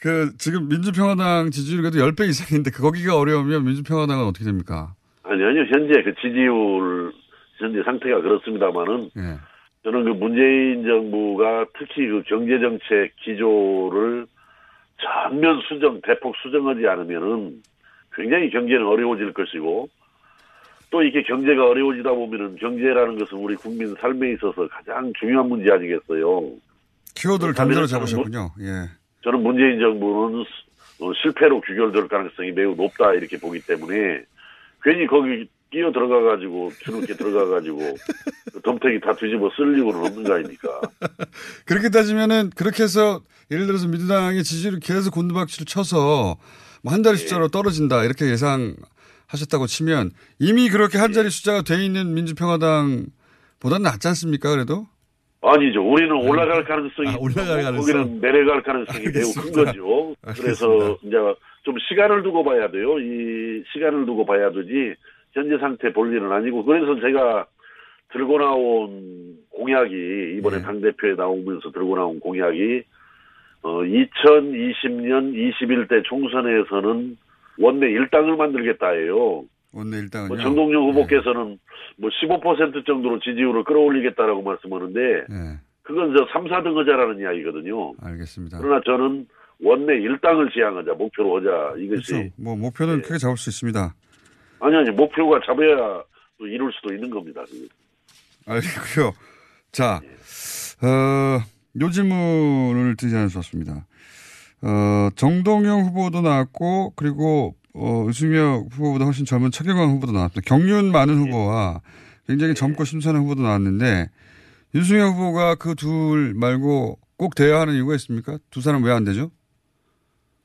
그 0.00 0.36
지금 0.38 0.68
민주평화당 0.68 1.50
지지율이 1.50 1.82
그래도 1.82 1.98
10배 1.98 2.28
이상인데 2.28 2.70
그 2.70 2.82
거기가 2.82 3.18
어려우면 3.18 3.64
민주평화당은 3.64 4.24
어떻게 4.24 4.44
됩니까? 4.44 4.94
아니, 5.22 5.42
아니요. 5.42 5.64
현재 5.64 6.02
그 6.02 6.14
지지율, 6.20 7.12
현재 7.58 7.82
상태가 7.82 8.20
그렇습니다만은 8.20 9.10
예. 9.16 9.38
저는 9.82 10.04
그 10.04 10.10
문재인 10.10 10.84
정부가 10.86 11.66
특히 11.78 12.06
그 12.06 12.22
경제정책 12.26 13.16
기조를 13.16 14.26
전면 14.98 15.60
수정, 15.68 16.00
대폭 16.02 16.36
수정하지 16.42 16.86
않으면은 16.86 17.62
굉장히 18.14 18.50
경제는 18.50 18.86
어려워질 18.86 19.32
것이고 19.32 19.88
또 20.94 21.02
이렇게 21.02 21.24
경제가 21.24 21.70
어려워지다 21.70 22.08
보면은 22.10 22.54
경제라는 22.54 23.18
것은 23.18 23.36
우리 23.36 23.56
국민 23.56 23.92
삶에 24.00 24.34
있어서 24.34 24.68
가장 24.68 25.12
중요한 25.18 25.48
문제 25.48 25.68
아니겠어요. 25.72 26.52
키워드를 27.16 27.52
단대로 27.52 27.84
잡으셨군요. 27.88 28.52
예. 28.60 28.88
저는 29.24 29.42
문재인 29.42 29.80
정부는 29.80 30.44
어, 31.00 31.12
실패로 31.20 31.62
귀결될 31.62 32.06
가능성이 32.06 32.52
매우 32.52 32.76
높다 32.76 33.12
이렇게 33.14 33.36
보기 33.40 33.58
때문에 33.66 34.22
괜히 34.84 35.08
거기 35.08 35.48
끼어 35.72 35.90
들어가 35.90 36.22
가지고 36.30 36.70
주눅게 36.84 37.14
들어가 37.14 37.56
가지고 37.56 37.80
그 38.52 38.60
덤태기 38.62 39.00
다 39.00 39.14
뒤집어 39.14 39.50
쓸 39.56 39.76
이유는 39.76 39.96
없는 39.96 40.22
거 40.22 40.34
아닙니까? 40.34 40.80
그렇게 41.66 41.88
따지면은 41.88 42.50
그렇게 42.54 42.84
해서 42.84 43.20
예를 43.50 43.66
들어서 43.66 43.88
민주당의 43.88 44.44
지지율이 44.44 44.78
계속 44.78 45.14
곤두박질을 45.14 45.66
쳐서 45.66 46.36
뭐한 46.84 47.02
자리 47.02 47.16
숫자로 47.16 47.48
떨어진다 47.48 48.04
이렇게 48.04 48.30
예상 48.30 48.76
하셨다고 49.28 49.66
치면 49.66 50.10
이미 50.38 50.68
그렇게 50.68 50.98
한 50.98 51.12
자리 51.12 51.30
숫자가 51.30 51.62
돼 51.62 51.84
있는 51.84 52.14
민주평화당보다는 52.14 53.82
낫지 53.82 54.08
않습니까 54.08 54.50
그래도? 54.50 54.86
아니죠. 55.42 55.82
우리는 55.82 56.10
올라갈 56.12 56.64
가능성이 56.64 57.08
아, 57.10 57.16
올라갈 57.20 57.62
가능성. 57.62 57.76
거기는 57.80 58.20
내려갈 58.20 58.62
가능성이 58.62 59.04
매우 59.04 59.12
큰 59.12 59.42
알겠습니다. 59.42 59.64
거죠. 59.72 60.16
알겠습니다. 60.22 60.42
그래서 60.42 60.98
이제 61.02 61.16
좀 61.64 61.74
시간을 61.88 62.22
두고 62.22 62.44
봐야 62.44 62.70
돼요. 62.70 62.98
이 62.98 63.62
시간을 63.72 64.06
두고 64.06 64.24
봐야 64.24 64.50
되지 64.50 64.94
현재 65.32 65.58
상태 65.58 65.92
볼 65.92 66.12
일은 66.14 66.32
아니고 66.32 66.64
그래서 66.64 66.98
제가 67.00 67.46
들고 68.12 68.38
나온 68.38 69.36
공약이 69.50 70.36
이번에 70.38 70.58
네. 70.58 70.62
당 70.62 70.80
대표에 70.80 71.14
나오면서 71.14 71.70
들고 71.72 71.96
나온 71.96 72.20
공약이 72.20 72.82
어 73.62 73.80
2020년 73.80 75.34
21대 75.34 76.04
총선에서는 76.04 77.16
원내 77.58 77.86
일당을 77.90 78.36
만들겠다예요. 78.36 79.44
원내 79.72 79.98
일당은요. 79.98 80.28
뭐 80.28 80.38
정동영 80.42 80.88
후보께서는 80.90 81.58
뭐15% 82.00 82.86
정도로 82.86 83.18
지지율을 83.20 83.64
끌어올리겠다라고 83.64 84.42
말씀하는데 84.42 85.00
네, 85.28 85.58
그건 85.82 86.14
저 86.16 86.26
3, 86.32 86.44
4등 86.46 86.74
하자라는 86.76 87.20
이야기거든요. 87.20 87.94
알겠습니다. 88.00 88.58
그러나 88.60 88.80
저는 88.84 89.26
원내 89.60 89.94
일당을 89.94 90.50
지향하자, 90.50 90.94
목표로 90.94 91.38
하자. 91.38 91.74
이것이 91.78 92.12
그렇죠. 92.12 92.30
뭐 92.36 92.56
목표는 92.56 93.02
크게 93.02 93.18
잡을 93.18 93.36
수 93.36 93.50
있습니다. 93.50 93.94
아니 94.60 94.76
아니 94.76 94.90
목표가 94.90 95.40
잡아야 95.44 96.02
또 96.38 96.46
이룰 96.46 96.72
수도 96.72 96.94
있는 96.94 97.10
겁니다. 97.10 97.42
알겠고요. 98.46 99.12
자, 99.72 100.00
어, 100.82 101.40
요 101.80 101.90
질문을 101.90 102.96
드리지 102.96 103.16
없습니다. 103.36 103.86
어, 104.66 105.10
정동영 105.14 105.82
후보도 105.82 106.22
나왔고, 106.22 106.94
그리고, 106.96 107.54
어, 107.74 108.06
유승혁 108.08 108.68
후보보다 108.72 109.04
훨씬 109.04 109.24
젊은 109.26 109.50
최경환 109.50 109.90
후보도 109.90 110.12
나왔습니다. 110.12 110.40
경륜 110.48 110.90
많은 110.92 111.16
후보와 111.18 111.80
굉장히 112.26 112.54
젊고 112.54 112.84
심선한 112.84 113.22
후보도 113.22 113.42
나왔는데, 113.42 114.06
유승혁 114.74 115.14
후보가 115.16 115.56
그 115.56 115.74
둘 115.74 116.34
말고 116.34 116.98
꼭 117.18 117.34
돼야 117.34 117.60
하는 117.60 117.74
이유가 117.74 117.94
있습니까? 117.96 118.38
두 118.50 118.60
사람 118.60 118.82
왜 118.84 118.90
안 118.92 119.04
되죠? 119.04 119.30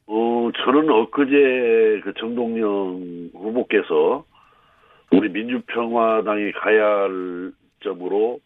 어, 0.08 0.50
저는 0.66 0.90
엊그제 0.90 2.02
그 2.04 2.14
정동영 2.20 3.30
후보께서 3.34 4.26
우리 5.12 5.30
민주평화당이 5.30 6.52
가야 6.54 6.86
할 6.86 7.52
점으로 7.84 8.40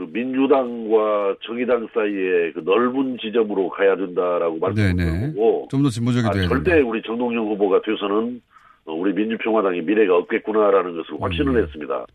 그 0.00 0.08
민주당과 0.12 1.36
정의당 1.44 1.86
사이에 1.92 2.52
그 2.52 2.60
넓은 2.64 3.18
지점으로 3.20 3.68
가야 3.68 3.96
된다라고 3.96 4.58
네네. 4.74 4.94
말씀하셨고 5.04 5.68
좀 5.70 5.82
더 5.82 5.90
진보적이 5.90 6.26
아, 6.28 6.30
돼야 6.30 6.48
절대 6.48 6.70
된다. 6.76 6.88
우리 6.88 7.02
정동영 7.02 7.44
후보가 7.48 7.82
돼서는 7.82 8.40
어, 8.86 8.94
우리 8.94 9.12
민주평화당의 9.12 9.82
미래가 9.82 10.16
없겠구나라는 10.16 10.96
것을 10.96 11.20
확신을 11.20 11.62
했습니다. 11.62 12.06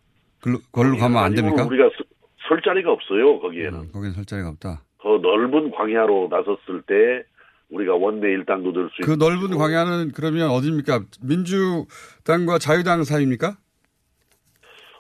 글로, 0.42 0.58
걸로 0.72 0.98
가면 0.98 1.24
안 1.24 1.36
됩니까? 1.36 1.64
우리가 1.66 1.84
서- 1.96 2.04
설 2.50 2.62
자리가 2.64 2.92
없어요 2.92 3.40
거기에는. 3.40 3.74
음, 3.80 3.90
거기는 3.94 4.14
설 4.14 4.26
자리가 4.26 4.50
없다. 4.50 4.82
더 5.02 5.18
넓은 5.20 5.70
광야로 5.72 6.30
나섰을 6.32 6.82
때 6.88 7.24
우리가 7.70 7.94
원내 7.96 8.28
일당도 8.30 8.74
될수그 8.74 9.14
있고 9.14 9.16
넓은 9.16 9.56
광야는 9.58 10.12
그러면 10.16 10.50
어디입니까? 10.50 11.02
민주당과 11.24 12.58
자유당 12.60 13.04
사이입니까? 13.04 13.58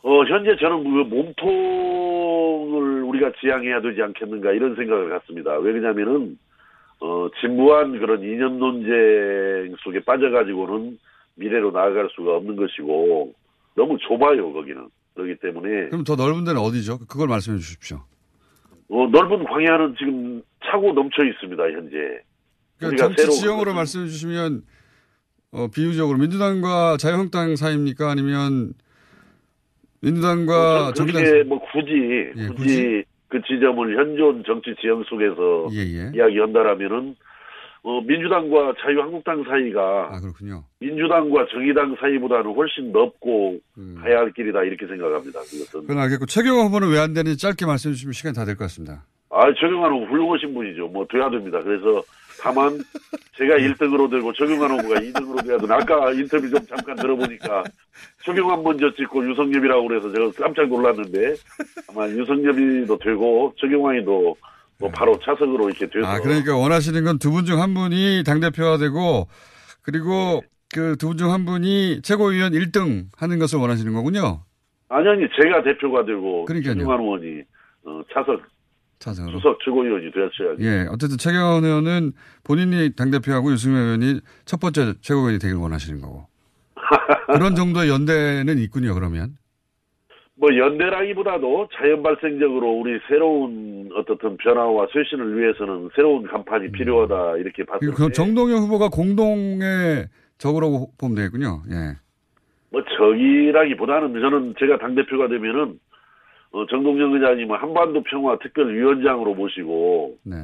어, 0.05 0.23
현재 0.25 0.55
저는 0.57 0.83
그 0.83 0.89
몸통을 1.15 3.01
우리가 3.05 3.31
지향해야 3.41 3.81
되지 3.81 4.03
않겠는가 4.03 4.51
이런 4.51 4.75
생각을 4.75 5.09
갖습니다. 5.09 5.57
왜 5.57 5.73
그러냐면은 5.73 6.37
어, 6.99 7.27
진부한 7.41 7.97
그런 7.97 8.21
이념 8.21 8.59
논쟁 8.59 9.75
속에 9.79 10.01
빠져가지고는 10.01 10.99
미래로 11.33 11.71
나아갈 11.71 12.07
수가 12.15 12.35
없는 12.35 12.55
것이고 12.55 13.33
너무 13.75 13.97
좁아요 14.07 14.53
거기는 14.53 14.87
그렇기 15.15 15.37
때문에 15.41 15.89
그럼 15.89 16.03
더 16.03 16.15
넓은 16.15 16.43
데는 16.43 16.61
어디죠? 16.61 16.99
그걸 17.07 17.27
말씀해 17.27 17.57
주십시오. 17.57 17.97
어, 18.89 19.07
넓은 19.07 19.43
광야는 19.43 19.95
지금 19.97 20.43
차고 20.63 20.93
넘쳐 20.93 21.23
있습니다 21.23 21.63
현재. 21.63 22.21
그러니까 22.77 23.07
정치 23.07 23.27
지형으로 23.41 23.73
말씀해 23.73 24.05
주시면 24.05 24.61
어, 25.51 25.67
비유적으로 25.73 26.19
민주당과 26.19 26.97
자유한국당 26.97 27.55
사이입니까? 27.55 28.11
아니면 28.11 28.73
민주당과 30.01 30.87
어, 30.87 30.93
정의당 30.93 31.23
그렇게 31.23 31.43
뭐 31.47 31.59
굳이 31.71 32.31
예, 32.37 32.47
굳이, 32.47 32.53
굳이? 32.55 33.03
그 33.29 33.41
지점을 33.41 33.97
현존 33.97 34.43
정치 34.45 34.75
지형 34.79 35.03
속에서 35.03 35.67
예, 35.73 35.79
예. 35.81 36.11
이야기한다라면은 36.15 37.15
어, 37.83 38.01
민주당과 38.01 38.73
자유한국당 38.81 39.43
사이가 39.43 40.09
아, 40.11 40.19
그렇군요. 40.19 40.63
민주당과 40.79 41.45
정의당 41.51 41.95
사이보다는 41.99 42.53
훨씬 42.55 42.91
넓고 42.91 43.59
음. 43.77 43.97
가야 44.01 44.19
할 44.19 44.31
길이다 44.33 44.63
이렇게 44.63 44.87
생각합니다. 44.87 45.39
그것은 45.41 45.81
그건 45.81 45.99
알겠고 45.99 46.25
최경호 46.25 46.63
후보는 46.63 46.89
왜 46.91 46.97
안 46.99 47.13
되는지 47.13 47.37
짧게 47.37 47.65
말씀해 47.65 47.93
주시면 47.93 48.13
시간이 48.13 48.35
다 48.35 48.43
될 48.45 48.55
것 48.55 48.65
같습니다. 48.65 49.03
아 49.29 49.41
적용한 49.59 49.91
후보 49.91 50.05
훌륭하신 50.05 50.53
분이죠. 50.53 50.87
뭐 50.87 51.05
돼야 51.11 51.29
됩니다. 51.29 51.59
그래서 51.61 52.01
다만 52.41 52.79
제가 53.37 53.55
1등으로 53.55 54.09
되고 54.09 54.31
적용한 54.33 54.71
후보가 54.71 54.99
2등으로 54.99 55.45
돼야 55.45 55.57
되는 55.57 55.71
아까 55.71 56.11
인터뷰 56.11 56.49
좀 56.49 56.59
잠깐 56.67 56.95
들어보니까 56.95 57.63
적용한 58.23 58.63
먼저 58.63 58.93
찍고 58.95 59.29
유성엽이라고 59.29 59.87
그래서 59.87 60.11
제가 60.13 60.31
깜짝 60.45 60.67
놀랐는데 60.67 61.35
아마 61.89 62.07
유성엽이도 62.07 62.97
되고 62.99 63.53
적용환이도 63.59 64.35
뭐 64.79 64.89
바로 64.91 65.17
차석으로 65.23 65.69
이렇게 65.69 65.87
돼서 65.89 66.05
아, 66.07 66.19
그러니까 66.19 66.55
원하시는 66.57 67.03
건 67.03 67.17
두 67.19 67.31
분 67.31 67.45
중 67.45 67.59
한 67.61 67.73
분이 67.73 68.23
당 68.25 68.39
대표가 68.41 68.77
되고 68.77 69.27
그리고 69.81 70.43
그 70.73 70.95
두 70.97 71.07
분 71.09 71.17
중 71.17 71.31
한 71.31 71.45
분이 71.45 72.01
최고위원 72.01 72.51
1등 72.51 73.05
하는 73.17 73.39
것을 73.39 73.59
원하시는 73.59 73.93
거군요. 73.93 74.41
아니 74.89 75.07
아니 75.07 75.25
제가 75.41 75.63
대표가 75.63 76.05
되고 76.05 76.45
그러니까요. 76.45 76.73
적용환 76.75 76.99
의원이 77.01 77.41
어, 77.85 78.01
차석 78.13 78.41
차석으로. 78.99 79.37
수석 79.37 79.59
최고위원이 79.63 80.11
되었어야지. 80.11 80.63
예, 80.63 80.87
어쨌든 80.89 81.17
최경원 81.17 81.63
의원은 81.63 82.13
본인이 82.43 82.95
당대표하고 82.95 83.51
유승민 83.51 83.81
의원이 83.81 84.19
첫 84.45 84.59
번째 84.59 84.93
최고위원이 85.01 85.39
되길 85.39 85.55
원하시는 85.55 86.01
거고. 86.01 86.27
그런 87.33 87.55
정도의 87.55 87.89
연대는 87.89 88.57
있군요, 88.59 88.93
그러면. 88.93 89.37
뭐 90.37 90.55
연대라기보다도 90.55 91.69
자연 91.75 92.03
발생적으로 92.03 92.69
우리 92.71 92.99
새로운 93.07 93.89
어떻든 93.95 94.35
변화와 94.37 94.87
쇄신을 94.91 95.39
위해서는 95.39 95.89
새로운 95.95 96.27
간판이 96.27 96.71
필요하다 96.71 97.37
이렇게 97.37 97.63
봤을 97.63 97.87
때그 97.87 98.11
정동영 98.11 98.63
후보가 98.63 98.89
공동의 98.89 100.07
적으로 100.37 100.89
보면 100.99 101.15
되겠군요. 101.15 101.63
예. 101.71 101.95
뭐 102.69 102.83
적이라기보다는 102.97 104.19
저는 104.19 104.55
제가 104.59 104.77
당 104.77 104.95
대표가 104.95 105.29
되면은 105.29 105.79
어, 106.55 106.65
정동영 106.67 107.13
의장님은 107.13 107.57
한반도 107.57 108.01
평화 108.03 108.39
특별위원장으로 108.39 109.35
모시고 109.35 110.17
네. 110.23 110.35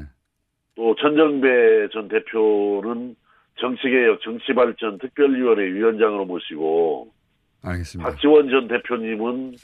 또 0.76 0.93
전정배 0.95 1.88
전 1.93 2.10
대표는 2.10 3.15
정치개혁 3.58 4.19
정치발전 4.21 4.97
특별위원회 4.97 5.63
위원장으로 5.71 6.26
모시고 6.26 7.13
알겠습니다. 7.63 8.10
박지원 8.10 8.50
전 8.50 8.67
대표님은 8.67 9.56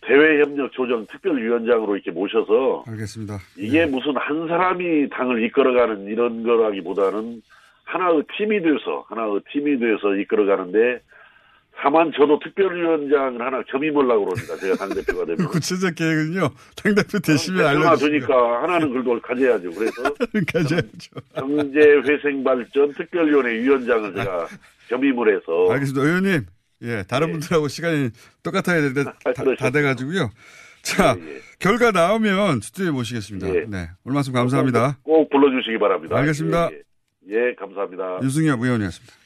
대외협력 0.00 0.72
조정 0.72 1.06
특별위원장으로 1.06 1.94
이렇게 1.94 2.10
모셔서 2.10 2.82
알겠습니다. 2.88 3.38
이게 3.58 3.86
무슨 3.86 4.16
한 4.16 4.48
사람이 4.48 5.10
당을 5.10 5.44
이끌어가는 5.44 6.06
이런 6.06 6.42
거라기보다는 6.42 7.42
하나의 7.84 8.24
팀이 8.36 8.60
돼서 8.60 9.04
하나의 9.08 9.40
팀이 9.52 9.78
돼서 9.78 10.16
이끌어가는데 10.16 11.00
다만 11.78 12.10
저도 12.16 12.38
특별위원장을 12.38 13.40
하나 13.40 13.62
겸임하려고 13.64 14.24
그럽니다. 14.26 14.56
제가 14.56 14.76
당대표가 14.76 15.26
되면. 15.26 15.36
그 15.46 15.48
구체적 15.48 15.94
계획은요, 15.94 16.48
당대표 16.74 17.18
되시면 17.18 17.66
알려주세요. 17.66 18.10
되니까 18.10 18.62
하나는 18.62 18.90
그래도 18.90 19.20
가져야죠. 19.20 19.70
그래서 19.70 20.02
가져야죠. 20.52 21.20
경제회생발전 21.34 22.92
특별위원회 22.94 23.54
위원장을 23.60 24.14
제가 24.14 24.46
겸임을 24.88 25.36
해서 25.36 25.70
알겠습니다. 25.72 26.06
의원님, 26.06 26.46
예, 26.82 27.04
다른 27.08 27.32
분들하고 27.32 27.68
시간이 27.68 28.10
똑같아야 28.42 28.80
되는데 28.80 29.04
다, 29.04 29.32
다 29.58 29.70
돼가지고요. 29.70 30.30
자, 30.82 31.16
결과 31.58 31.90
나오면 31.90 32.60
스튜디오에 32.60 32.92
모시겠습니다. 32.92 33.48
예. 33.48 33.64
네. 33.66 33.88
오늘 34.04 34.14
말씀 34.14 34.32
감사합니다. 34.32 34.98
꼭 35.02 35.28
불러주시기 35.30 35.78
바랍니다. 35.78 36.16
알겠습니다. 36.16 36.70
예, 36.72 36.76
예. 36.76 37.48
예, 37.48 37.54
감사합니다. 37.54 38.20
유승엽 38.22 38.62
의원이었습니다. 38.62 39.25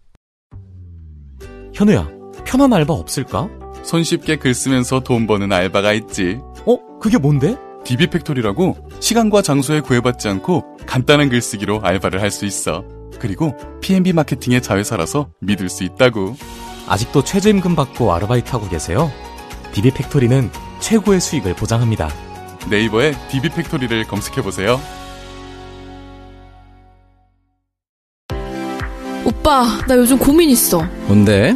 현우야, 1.81 2.07
편한 2.45 2.71
알바 2.73 2.93
없을까? 2.93 3.49
손쉽게 3.81 4.35
글 4.35 4.53
쓰면서 4.53 4.99
돈 4.99 5.25
버는 5.25 5.51
알바가 5.51 5.93
있지. 5.93 6.37
어? 6.67 6.77
그게 6.99 7.17
뭔데? 7.17 7.57
DB팩토리라고 7.83 8.77
시간과 8.99 9.41
장소에 9.41 9.79
구애받지 9.81 10.27
않고 10.27 10.77
간단한 10.85 11.29
글쓰기로 11.29 11.81
알바를 11.81 12.21
할 12.21 12.29
수 12.29 12.45
있어. 12.45 12.83
그리고 13.17 13.55
P&B 13.81 14.13
마케팅의 14.13 14.61
자회사라서 14.61 15.31
믿을 15.39 15.69
수 15.69 15.83
있다고. 15.83 16.35
아직도 16.87 17.23
최저임금 17.23 17.75
받고 17.75 18.13
아르바이트하고 18.13 18.69
계세요? 18.69 19.11
디비팩토리는 19.73 20.51
최고의 20.81 21.19
수익을 21.19 21.55
보장합니다. 21.55 22.09
네이버에 22.69 23.13
디비팩토리를 23.31 24.05
검색해 24.05 24.43
보세요. 24.43 24.79
오빠, 29.25 29.65
나 29.87 29.95
요즘 29.95 30.17
고민 30.19 30.49
있어. 30.49 30.83
뭔데? 31.07 31.55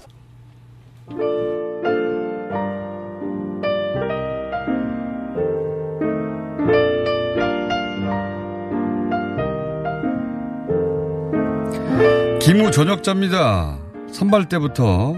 기무 12.71 12.85
전역자입니다. 12.85 13.79
선발 14.13 14.47
때부터 14.47 15.13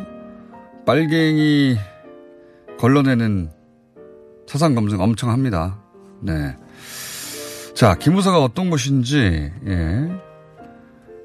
빨갱이 0.87 1.77
걸러내는 2.79 3.51
사상 4.47 4.73
검증 4.73 4.99
엄청 4.99 5.29
합니다. 5.29 5.79
네. 6.19 6.57
자, 7.75 7.93
기무사가 7.93 8.43
어떤 8.43 8.71
곳인지, 8.71 9.51
예. 9.67 10.09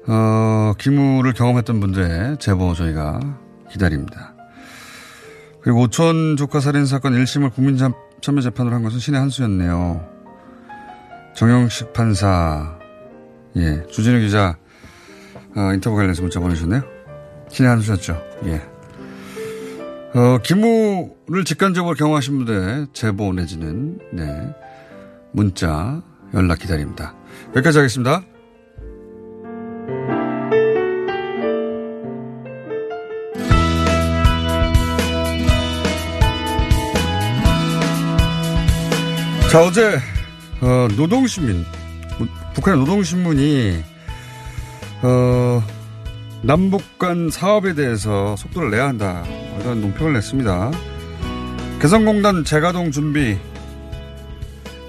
어, 0.07 0.73
기무를 0.77 1.33
경험했던 1.33 1.79
분들의 1.79 2.37
제보 2.37 2.75
저희가 2.75 3.19
기다립니다. 3.71 4.35
그리고 5.61 5.81
오천 5.81 6.37
조카 6.37 6.59
살인 6.59 6.85
사건 6.85 7.13
1심을 7.13 7.51
국민참여 7.53 8.41
재판으로 8.43 8.75
한 8.75 8.83
것은 8.83 8.99
신의 8.99 9.19
한 9.19 9.29
수였네요. 9.29 10.07
정영식 11.35 11.91
판사, 11.93 12.77
예. 13.55 13.83
주진우 13.87 14.19
기자, 14.19 14.57
어, 15.55 15.73
인터뷰 15.73 15.95
관련해서 15.95 16.21
문자 16.21 16.39
보내주셨네요. 16.39 16.81
수였죠. 17.81 18.21
예. 18.45 18.61
어, 20.13 20.39
기무를 20.43 21.43
직관적으로 21.45 21.95
경험하신 21.95 22.37
분들의 22.37 22.87
제보 22.93 23.33
내지는, 23.33 23.99
네. 24.11 24.25
문자, 25.31 26.01
연락 26.33 26.59
기다립니다. 26.59 27.15
여기까지 27.55 27.77
하겠습니다. 27.77 28.23
자, 39.51 39.63
어제, 39.63 39.97
어, 40.61 40.87
노동신문, 40.95 41.65
북한의 42.53 42.79
노동신문이, 42.79 43.83
어, 45.01 45.63
남북 46.41 46.97
간 46.99 47.29
사업에 47.29 47.73
대해서 47.73 48.35
속도를 48.35 48.71
내야 48.71 48.87
한다. 48.87 49.23
이런 49.61 49.81
논평을 49.81 50.13
냈습니다. 50.13 50.71
개성공단 51.81 52.43
재가동 52.43 52.91
준비, 52.91 53.37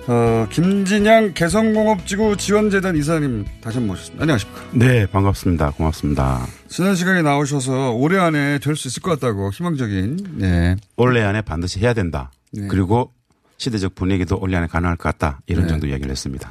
어, 0.09 0.46
김진양 0.51 1.35
개성공업지구 1.35 2.37
지원재단 2.37 2.96
이사님 2.96 3.44
다시 3.61 3.77
한 3.79 3.83
번 3.87 3.88
모셨습니다. 3.88 4.23
안녕하십니까. 4.23 4.61
네, 4.73 5.07
반갑습니다. 5.07 5.70
고맙습니다. 5.70 6.46
지난 6.68 6.96
시간에 6.96 7.23
나오셔서 7.23 7.92
올해 7.92 8.18
안에 8.18 8.59
될 8.59 8.75
수 8.75 8.88
있을 8.88 9.03
것 9.03 9.11
같다고 9.20 9.51
희망적인, 9.53 10.38
네. 10.38 10.77
올해 10.96 11.23
안에 11.23 11.42
반드시 11.42 11.79
해야 11.79 11.94
된다. 11.94 12.33
네. 12.53 12.66
그리고 12.66 13.12
시대적 13.59 13.94
분위기도 13.94 14.37
올해 14.40 14.57
안에 14.57 14.66
가능할 14.66 14.96
것 14.96 15.05
같다. 15.05 15.40
이런 15.46 15.64
네. 15.64 15.68
정도 15.68 15.87
이야기를 15.87 16.11
했습니다. 16.11 16.51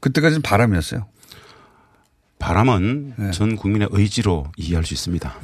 그때까지는 0.00 0.40
바람이었어요. 0.42 1.06
바람은 2.38 3.14
네. 3.16 3.30
전 3.32 3.56
국민의 3.56 3.88
의지로 3.90 4.46
이해할 4.56 4.84
수 4.84 4.94
있습니다. 4.94 5.34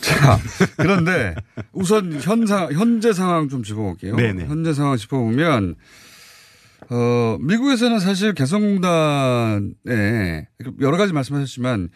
자, 0.00 0.38
그런데 0.76 1.34
우선 1.72 2.20
현상, 2.20 2.72
현재 2.72 3.12
상황 3.12 3.48
좀 3.48 3.62
짚어볼게요. 3.62 4.16
네네. 4.16 4.46
현재 4.46 4.72
상황 4.72 4.96
짚어보면, 4.96 5.74
어, 6.90 7.36
미국에서는 7.40 7.98
사실 7.98 8.34
개성공단에 8.34 9.66
여러 10.80 10.96
가지 10.96 11.12
말씀하셨지만, 11.12 11.88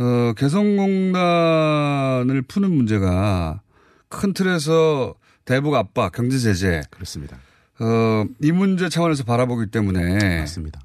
어, 0.00 0.32
개성공단을 0.36 2.42
푸는 2.42 2.72
문제가 2.72 3.62
큰 4.08 4.32
틀에서 4.32 5.14
대북 5.44 5.74
압박, 5.74 6.12
경제 6.12 6.38
제재. 6.38 6.82
그렇습니다. 6.90 7.38
어, 7.80 8.24
이 8.42 8.52
문제 8.52 8.88
차원에서 8.88 9.24
바라보기 9.24 9.70
때문에. 9.70 10.40
맞습니다. 10.40 10.80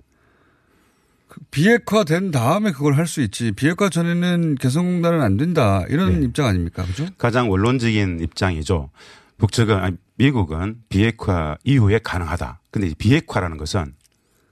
비핵화된 1.54 2.32
다음에 2.32 2.72
그걸 2.72 2.98
할 2.98 3.06
수 3.06 3.22
있지. 3.22 3.52
비핵화 3.52 3.88
전에는 3.89 4.56
개성공단은 4.56 5.22
안 5.22 5.38
된다. 5.38 5.84
이런 5.88 6.20
네. 6.20 6.26
입장 6.26 6.48
아닙니까? 6.48 6.84
그죠? 6.84 7.06
가장 7.20 7.50
원론적인 7.52 8.20
입장이죠. 8.22 8.89
북측은 9.38 9.76
아니, 9.78 9.96
미국은 10.16 10.78
비핵화 10.89 11.56
이후에 11.63 12.00
가능하다. 12.04 12.60
근데 12.72 12.88
이 12.88 12.96
비핵화라는 12.96 13.58
것은 13.58 13.94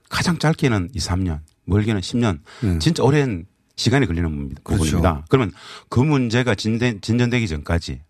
가장 0.08 0.38
짧게는 0.38 0.90
2, 0.94 0.98
3년, 0.98 1.40
멀게는 1.64 2.00
10년, 2.00 2.38
진짜 2.80 3.02
오랜 3.02 3.46
시간이 3.74 4.06
걸리는 4.06 4.28
부분- 4.30 4.54
그렇죠. 4.62 4.84
부분입니다. 4.84 5.24
그러면 5.28 5.50
그 5.88 5.98
문제가 6.00 6.54
진전, 6.54 7.00
진전되기 7.00 7.48
전까지 7.48 8.00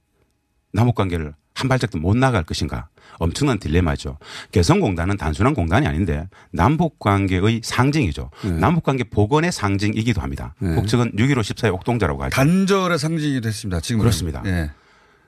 남북 0.72 0.96
관계를 0.96 1.34
한 1.54 1.68
발짝도 1.68 1.98
못 1.98 2.16
나갈 2.16 2.44
것인가? 2.44 2.88
엄청난 3.18 3.58
딜레마죠. 3.58 4.18
개성공단은 4.52 5.16
단순한 5.16 5.54
공단이 5.54 5.86
아닌데 5.86 6.28
남북 6.50 6.98
관계의 6.98 7.60
상징이죠. 7.62 8.30
남북 8.58 8.84
관계 8.84 9.04
복원의 9.04 9.52
상징이기도 9.52 10.20
합니다. 10.20 10.54
네. 10.58 10.74
북측은 10.74 11.12
6.15 11.12 11.40
14의 11.40 11.72
옥동자라고 11.74 12.22
하죠. 12.24 12.34
단절의 12.34 12.98
상징이 12.98 13.40
됐습니다. 13.40 13.80
지금 13.80 14.00
그렇습니다. 14.00 14.42
예. 14.46 14.70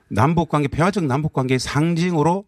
남북 0.07 0.49
관계 0.49 0.67
평화적 0.67 1.05
남북 1.05 1.33
관계의 1.33 1.59
상징으로 1.59 2.45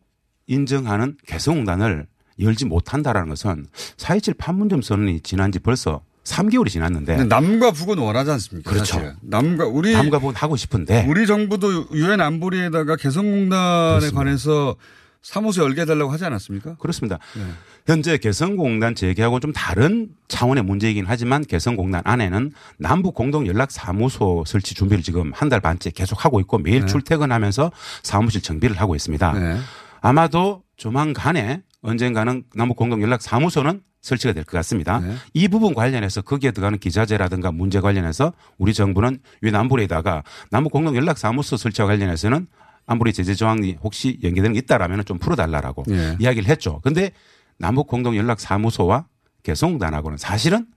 인정하는 0.47 1.17
개성공단을 1.27 2.07
열지 2.39 2.65
못한다라는 2.65 3.29
것은 3.29 3.65
4.27 3.97 4.37
판문점 4.37 4.81
선언이 4.81 5.21
지난 5.21 5.51
지 5.51 5.59
벌써 5.59 6.01
3개월이 6.27 6.69
지났는데 6.69 7.23
남과 7.25 7.71
북은 7.71 7.97
원하지 7.97 8.31
않습니까? 8.31 8.69
그렇죠. 8.69 8.93
사실은. 8.95 9.13
남과 9.21 9.65
우리 9.67 9.93
남과 9.93 10.19
북은 10.19 10.35
하고 10.35 10.57
싶은데 10.57 11.05
우리 11.07 11.25
정부도 11.25 11.88
유엔 11.93 12.19
안보리에다가 12.21 12.95
개성공단에 12.97 13.99
그렇습니다. 13.99 14.15
관해서 14.17 14.75
사무소 15.21 15.63
열게 15.63 15.82
해달라고 15.82 16.11
하지 16.11 16.25
않았습니까? 16.25 16.75
그렇습니다. 16.75 17.17
네. 17.36 17.43
현재 17.86 18.17
개성공단 18.17 18.95
재개하고 18.95 19.39
좀 19.39 19.51
다른 19.53 20.09
차원의 20.28 20.63
문제이긴 20.63 21.05
하지만 21.07 21.43
개성공단 21.45 22.01
안에는 22.05 22.51
남북 22.78 23.13
공동 23.15 23.47
연락 23.47 23.71
사무소 23.71 24.43
설치 24.45 24.73
준비를 24.75 25.03
지금 25.03 25.32
한 25.34 25.47
달 25.49 25.61
반째 25.61 25.89
계속 25.91 26.23
하고 26.25 26.39
있고 26.41 26.57
매일 26.57 26.82
네. 26.82 26.88
출퇴근하면서 26.88 27.71
사무실 28.03 28.41
정비를 28.41 28.80
하고 28.80 28.95
있습니다. 28.95 29.32
네. 29.34 29.57
아마도 30.01 30.63
조만간에 30.75 31.61
언젠가는 31.82 32.43
남북 32.55 32.75
공동 32.78 33.01
연락 33.01 33.21
사무소는 33.21 33.82
설치가 34.02 34.34
될 34.34 34.43
것 34.43 34.52
같습니다. 34.58 35.00
네. 35.00 35.16
이 35.34 35.48
부분 35.48 35.74
관련해서 35.74 36.22
거기에 36.22 36.52
들어가는 36.52 36.80
기자재라든가 36.80 37.52
문제 37.52 37.80
관련해서 37.82 38.32
우리 38.58 38.74
정부는 38.74 39.20
유엔 39.43 39.56
안보리에다가 39.56 40.24
남북 40.52 40.72
공동 40.72 40.95
연락 40.95 41.18
사무소 41.18 41.58
설치와 41.58 41.88
관련해서는 41.88 42.48
안보리 42.86 43.12
제재 43.12 43.34
조항이 43.34 43.78
혹시 43.84 44.18
연계되는 44.24 44.54
게 44.54 44.60
있다라면 44.60 45.04
좀 45.06 45.18
풀어달라라고 45.20 45.84
예. 45.89 46.16
이야기를 46.20 46.48
했죠. 46.48 46.80
근데 46.84 47.12
남북 47.58 47.88
공동 47.88 48.16
연락 48.16 48.39
사무소와 48.39 49.08
개성공단하고는 49.43 50.18
사실은 50.18 50.68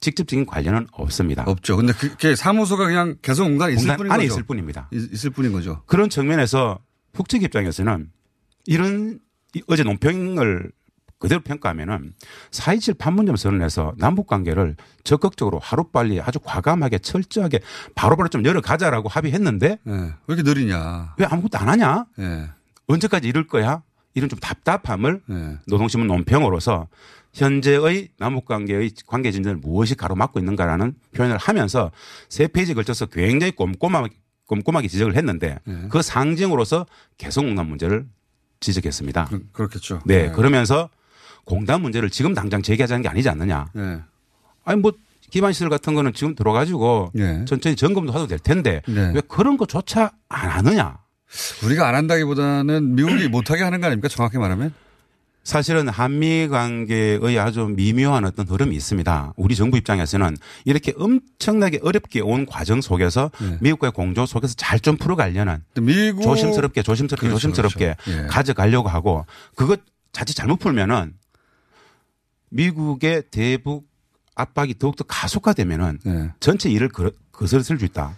직접적인 0.00 0.46
관련은 0.46 0.86
없습니다. 0.92 1.42
없죠. 1.46 1.76
근데 1.76 1.92
그게 1.92 2.36
사무소가 2.36 2.86
그냥 2.86 3.16
개성공단에 3.20 3.72
있을 3.74 3.96
뿐인 3.96 4.12
안에 4.12 4.22
거죠. 4.24 4.34
있을 4.34 4.42
뿐입니다. 4.44 4.88
있- 4.92 5.12
있을 5.12 5.30
뿐인 5.30 5.52
거죠. 5.52 5.82
그런 5.86 6.08
측면에서 6.08 6.78
북측 7.12 7.42
입장에서는 7.42 8.10
이런 8.66 9.18
이- 9.54 9.62
어제 9.66 9.82
논평을 9.82 10.70
그대로 11.18 11.40
평가하면은 11.40 12.14
4.27 12.50 12.98
판문점 12.98 13.36
선언에서 13.36 13.94
남북 13.98 14.26
관계를 14.26 14.76
적극적으로 15.02 15.58
하루빨리 15.58 16.20
아주 16.20 16.38
과감하게 16.38 16.98
철저하게 16.98 17.60
바로바로 17.94 18.28
좀 18.28 18.44
열어가자라고 18.44 19.08
합의했는데 19.08 19.78
예. 19.84 19.92
왜 19.92 20.12
이렇게 20.28 20.42
느리냐. 20.42 21.14
왜 21.18 21.26
아무것도 21.26 21.58
안 21.58 21.68
하냐? 21.68 22.06
예. 22.20 22.48
언제까지 22.86 23.26
이럴 23.28 23.46
거야? 23.46 23.82
이런 24.14 24.28
좀 24.28 24.38
답답함을 24.38 25.22
예. 25.30 25.58
노동신문 25.66 26.06
논평으로서 26.06 26.88
현재의 27.34 28.10
남북 28.18 28.46
관계의 28.46 28.92
관계 29.06 29.32
진전을 29.32 29.58
무엇이 29.58 29.96
가로막고 29.96 30.38
있는가라는 30.38 30.94
표현을 31.14 31.36
하면서 31.36 31.90
세 32.28 32.46
페이지에 32.46 32.74
걸쳐서 32.74 33.06
굉장히 33.06 33.50
꼼꼼하게 33.52 34.14
꼼꼼하게 34.46 34.88
지적을 34.88 35.16
했는데 35.16 35.58
예. 35.66 35.88
그 35.90 36.00
상징으로서 36.00 36.86
개성공단 37.18 37.66
문제를 37.66 38.06
지적했습니다. 38.60 39.28
그 39.52 39.62
렇겠죠. 39.62 40.00
네, 40.04 40.26
예. 40.26 40.28
그러면서 40.30 40.88
공단 41.48 41.80
문제를 41.82 42.10
지금 42.10 42.34
당장 42.34 42.62
제기하자는 42.62 43.02
게 43.02 43.08
아니지 43.08 43.28
않느냐. 43.28 43.66
예. 43.76 43.98
아니 44.64 44.80
뭐 44.80 44.92
기반 45.30 45.52
시설 45.52 45.68
같은 45.70 45.94
거는 45.94 46.12
지금 46.12 46.34
들어가지고 46.34 47.12
예. 47.18 47.44
천천히 47.46 47.74
점검도 47.74 48.12
해도 48.12 48.26
될 48.26 48.38
텐데 48.38 48.82
네. 48.86 49.12
왜 49.14 49.20
그런 49.26 49.56
거조차 49.56 50.10
안 50.28 50.50
하느냐. 50.50 50.98
우리가 51.64 51.88
안 51.88 51.94
한다기보다는 51.94 52.94
미국이 52.94 53.28
못하게 53.28 53.62
하는 53.62 53.80
거 53.80 53.86
아닙니까? 53.86 54.08
정확히 54.08 54.38
말하면? 54.38 54.72
사실은 55.44 55.88
한미 55.88 56.46
관계의 56.48 57.38
아주 57.38 57.72
미묘한 57.74 58.26
어떤 58.26 58.46
흐름이 58.46 58.76
있습니다. 58.76 59.32
우리 59.36 59.56
정부 59.56 59.78
입장에서는 59.78 60.36
이렇게 60.66 60.92
엄청나게 60.98 61.80
어렵게 61.82 62.20
온 62.20 62.44
과정 62.44 62.82
속에서 62.82 63.30
미국과의 63.60 63.92
공조 63.92 64.26
속에서 64.26 64.52
잘 64.56 64.78
좀 64.80 64.98
풀어가려는 64.98 65.62
조심스럽게 66.22 66.82
조심스럽게 66.82 67.28
그렇죠, 67.28 67.40
조심스럽게 67.40 67.96
그렇죠. 68.04 68.22
예. 68.24 68.26
가져가려고 68.26 68.90
하고 68.90 69.24
그것 69.54 69.80
자칫 70.12 70.34
잘못 70.34 70.58
풀면은 70.58 71.14
미국의 72.50 73.24
대북 73.30 73.86
압박이 74.34 74.74
더욱더 74.78 75.04
가속화되면은 75.04 75.98
예. 76.06 76.30
전체 76.40 76.70
일을 76.70 76.88
거- 76.88 77.10
거스를 77.32 77.64
수 77.64 77.74
있다. 77.74 78.16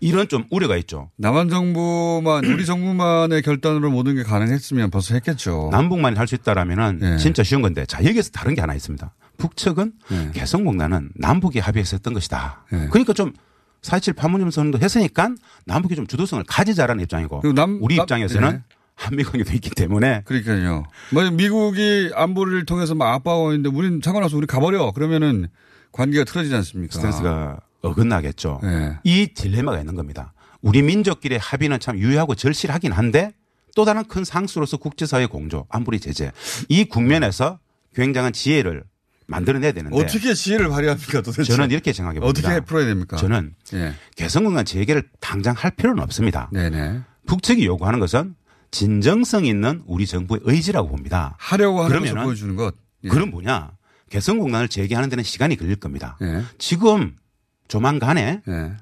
이런 0.00 0.26
좀 0.28 0.44
우려가 0.50 0.76
있죠. 0.78 1.10
남한 1.16 1.48
정부만 1.48 2.44
우리 2.46 2.66
정부만의 2.66 3.42
결단으로 3.42 3.90
모든 3.90 4.14
게 4.16 4.22
가능했으면 4.24 4.90
벌써 4.90 5.14
했겠죠. 5.14 5.68
남북만이 5.70 6.16
할 6.16 6.26
수 6.26 6.34
있다라면은 6.34 7.00
예. 7.02 7.16
진짜 7.18 7.42
쉬운 7.42 7.62
건데 7.62 7.86
자 7.86 8.04
여기서 8.04 8.30
다른 8.30 8.54
게 8.54 8.60
하나 8.60 8.74
있습니다. 8.74 9.12
북측은 9.38 9.92
예. 10.12 10.30
개성공단은 10.34 11.10
남북이 11.14 11.58
합의해서 11.60 11.96
했던 11.96 12.14
것이다. 12.14 12.64
예. 12.72 12.88
그러니까 12.90 13.12
좀4.27 13.12 14.16
판문점 14.16 14.50
선언도 14.50 14.78
했으니까 14.80 15.30
남북이 15.66 15.94
좀 15.94 16.06
주도성을 16.06 16.42
가지자라는 16.48 17.02
입장이고 17.04 17.42
남- 17.54 17.78
우리 17.82 17.96
남- 17.96 18.04
입장에서는 18.04 18.48
예. 18.54 18.62
한미 18.94 19.24
관계도 19.24 19.52
있기 19.54 19.70
때문에 19.70 20.22
그러니까요. 20.24 20.84
뭐 21.10 21.30
미국이 21.30 22.10
안보를 22.14 22.64
통해서 22.66 22.94
막 22.94 23.12
압박하고 23.14 23.52
있는데 23.52 23.76
우리는 23.76 24.00
상관없어 24.02 24.36
우리 24.36 24.46
가버려. 24.46 24.92
그러면은 24.92 25.48
관계가 25.92 26.24
틀어지지 26.24 26.54
않습니까? 26.54 26.94
스탠스가 26.94 27.60
어긋나겠죠. 27.82 28.60
예. 28.64 28.98
이 29.04 29.28
딜레마가 29.34 29.78
있는 29.80 29.94
겁니다. 29.94 30.32
우리 30.60 30.82
민족끼리의 30.82 31.40
합의는 31.40 31.80
참 31.80 31.98
유효하고 31.98 32.34
절실하긴 32.34 32.92
한데 32.92 33.32
또 33.74 33.84
다른 33.84 34.04
큰 34.04 34.22
상수로서 34.24 34.76
국제사회 34.76 35.26
공조, 35.26 35.66
안보리 35.68 35.98
제재 35.98 36.30
이 36.68 36.84
국면에서 36.84 37.58
굉장한 37.94 38.32
지혜를 38.32 38.84
만들어내야 39.26 39.72
되는데 39.72 39.96
어떻게 39.96 40.34
지혜를 40.34 40.68
발휘합니까 40.68 41.22
도대체? 41.22 41.44
저는 41.44 41.70
이렇게 41.70 41.92
생각해 41.92 42.20
봅니다. 42.20 42.48
어떻게 42.48 42.64
풀어야 42.64 42.86
됩니까? 42.86 43.16
저는 43.16 43.54
예. 43.74 43.94
개성공단 44.16 44.64
재개를 44.64 45.08
당장 45.20 45.54
할 45.56 45.70
필요는 45.72 46.02
없습니다. 46.02 46.48
네네. 46.52 47.00
북측이 47.26 47.64
요구하는 47.64 47.98
것은 47.98 48.34
진정성 48.72 49.44
있는 49.44 49.82
우리 49.86 50.06
정부의 50.06 50.40
의지라고 50.42 50.88
봅니다. 50.88 51.36
하려고 51.38 51.86
그러면은 51.86 52.24
보여주는 52.24 52.56
것. 52.56 52.74
예. 53.04 53.08
그럼 53.08 53.30
뭐냐? 53.30 53.70
개성공단을 54.10 54.68
재개하는 54.68 55.08
데는 55.08 55.22
시간이 55.22 55.56
걸릴 55.56 55.76
겁니다. 55.76 56.18
예. 56.22 56.42
지금 56.58 57.16
조만간에 57.68 58.42
예. 58.48 58.72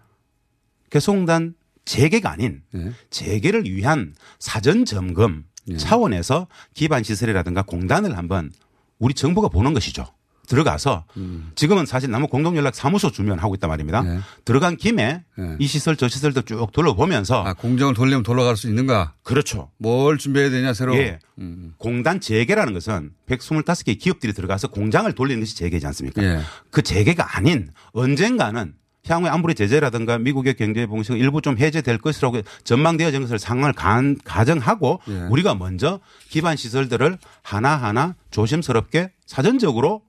개성공단 0.89 1.55
재개가 1.85 2.31
아닌 2.31 2.63
예. 2.75 2.93
재개를 3.11 3.65
위한 3.65 4.15
사전 4.39 4.85
점검 4.85 5.45
차원에서 5.77 6.47
기반 6.75 7.03
시설이라든가 7.03 7.63
공단을 7.63 8.17
한번 8.17 8.51
우리 8.99 9.15
정부가 9.15 9.49
보는 9.49 9.73
것이죠. 9.75 10.07
들어가서 10.51 11.05
음. 11.17 11.53
지금은 11.55 11.87
사실 11.87 12.11
남북 12.11 12.31
공동연락 12.31 12.75
사무소 12.75 13.11
주면 13.13 13.39
하고 13.39 13.55
있단 13.55 13.71
말입니다. 13.71 14.03
예. 14.05 14.19
들어간 14.45 14.77
김에 14.77 15.23
예. 15.39 15.57
이 15.61 15.67
시설 15.69 15.97
저 15.97 16.09
시설도 16.09 16.43
쭉 16.43 16.73
둘러보면서 16.73 17.45
아, 17.45 17.55
공정을 17.55 17.95
돌려면 17.95 18.25
돌아갈 18.25 18.57
수 18.57 18.67
있는가? 18.69 19.15
그렇죠. 19.23 19.71
뭘 19.79 20.19
준비해야 20.19 20.51
되냐 20.51 20.75
새로. 20.75 20.97
예. 20.97 21.21
음. 21.39 21.73
공단 21.79 22.19
재개라는 22.21 22.73
것은 22.75 23.13
125개 23.29 23.97
기업들이 23.99 24.33
들어가서 24.33 24.69
공장을 24.69 25.11
돌리는 25.13 25.41
것이 25.41 25.57
재개지 25.57 25.87
않습니까? 25.87 26.23
예. 26.25 26.41
그 26.71 26.83
재개가 26.83 27.37
아닌 27.37 27.71
언젠가는 27.93 28.75
향후에 29.07 29.31
안보리 29.31 29.55
제재라든가 29.55 30.19
미국의 30.19 30.55
경제 30.55 30.85
봉쇄가 30.87 31.17
일부 31.17 31.41
좀 31.41 31.57
해제될 31.59 31.99
것이라고 31.99 32.43
전망되어진 32.65 33.23
것을 33.23 33.39
상황을 33.39 33.73
간- 33.73 34.19
가정하고 34.25 35.01
예. 35.09 35.13
우리가 35.31 35.55
먼저 35.55 36.01
기반 36.29 36.57
시설들을 36.57 37.19
하나하나 37.43 38.15
조심스럽게 38.33 39.13
사전적으로 39.27 40.03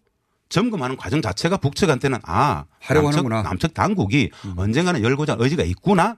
점검하는 0.52 0.98
과정 0.98 1.22
자체가 1.22 1.58
북측한테는 1.58 2.20
아 2.24 2.66
남측. 2.90 3.26
음. 3.26 3.44
남측 3.44 3.74
당국이 3.74 4.30
언젠가는 4.58 5.02
열고자 5.02 5.34
할 5.34 5.42
의지가 5.42 5.64
있구나 5.64 6.18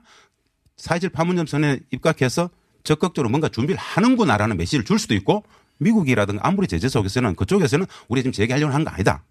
사실 0.76 1.08
판문점 1.08 1.46
선에 1.46 1.78
입각해서 1.92 2.50
적극적으로 2.82 3.30
뭔가 3.30 3.48
준비를 3.48 3.78
하는구나라는 3.80 4.56
메시지를 4.58 4.84
줄 4.84 4.98
수도 4.98 5.14
있고 5.14 5.44
미국이라든가 5.78 6.46
안보리 6.46 6.66
제재 6.66 6.88
속에서는 6.88 7.36
그쪽에서는 7.36 7.86
우리 8.08 8.22
지금 8.22 8.32
재개하려고 8.32 8.72
하는 8.72 8.84
거 8.84 8.90
아니다. 8.90 9.24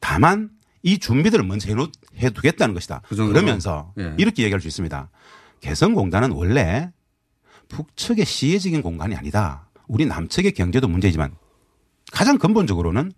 다만 0.00 0.50
이 0.82 0.98
준비들을 0.98 1.44
먼저 1.44 1.68
해두겠다는 2.16 2.74
것이다. 2.74 3.02
그? 3.08 3.14
그러면서 3.14 3.92
예. 3.98 4.14
이렇게 4.18 4.42
얘기할 4.42 4.60
수 4.60 4.66
있습니다. 4.66 5.10
개성공단은 5.60 6.32
원래 6.32 6.90
북측의 7.68 8.24
시혜적인 8.24 8.82
공간이 8.82 9.14
아니다. 9.14 9.68
우리 9.86 10.06
남측의 10.06 10.52
경제도 10.52 10.88
문제지만 10.88 11.36
가장 12.10 12.38
근본적으로는 12.38 13.12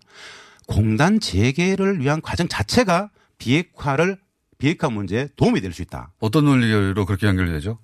공단 0.67 1.19
재개를 1.19 1.99
위한 1.99 2.21
과정 2.21 2.47
자체가 2.47 3.09
비핵화를 3.37 4.17
비핵화 4.57 4.89
문제에 4.89 5.27
도움이 5.35 5.59
될 5.61 5.73
수 5.73 5.81
있다. 5.81 6.13
어떤 6.19 6.45
논리로 6.45 7.05
그렇게 7.05 7.27
연결되죠? 7.27 7.79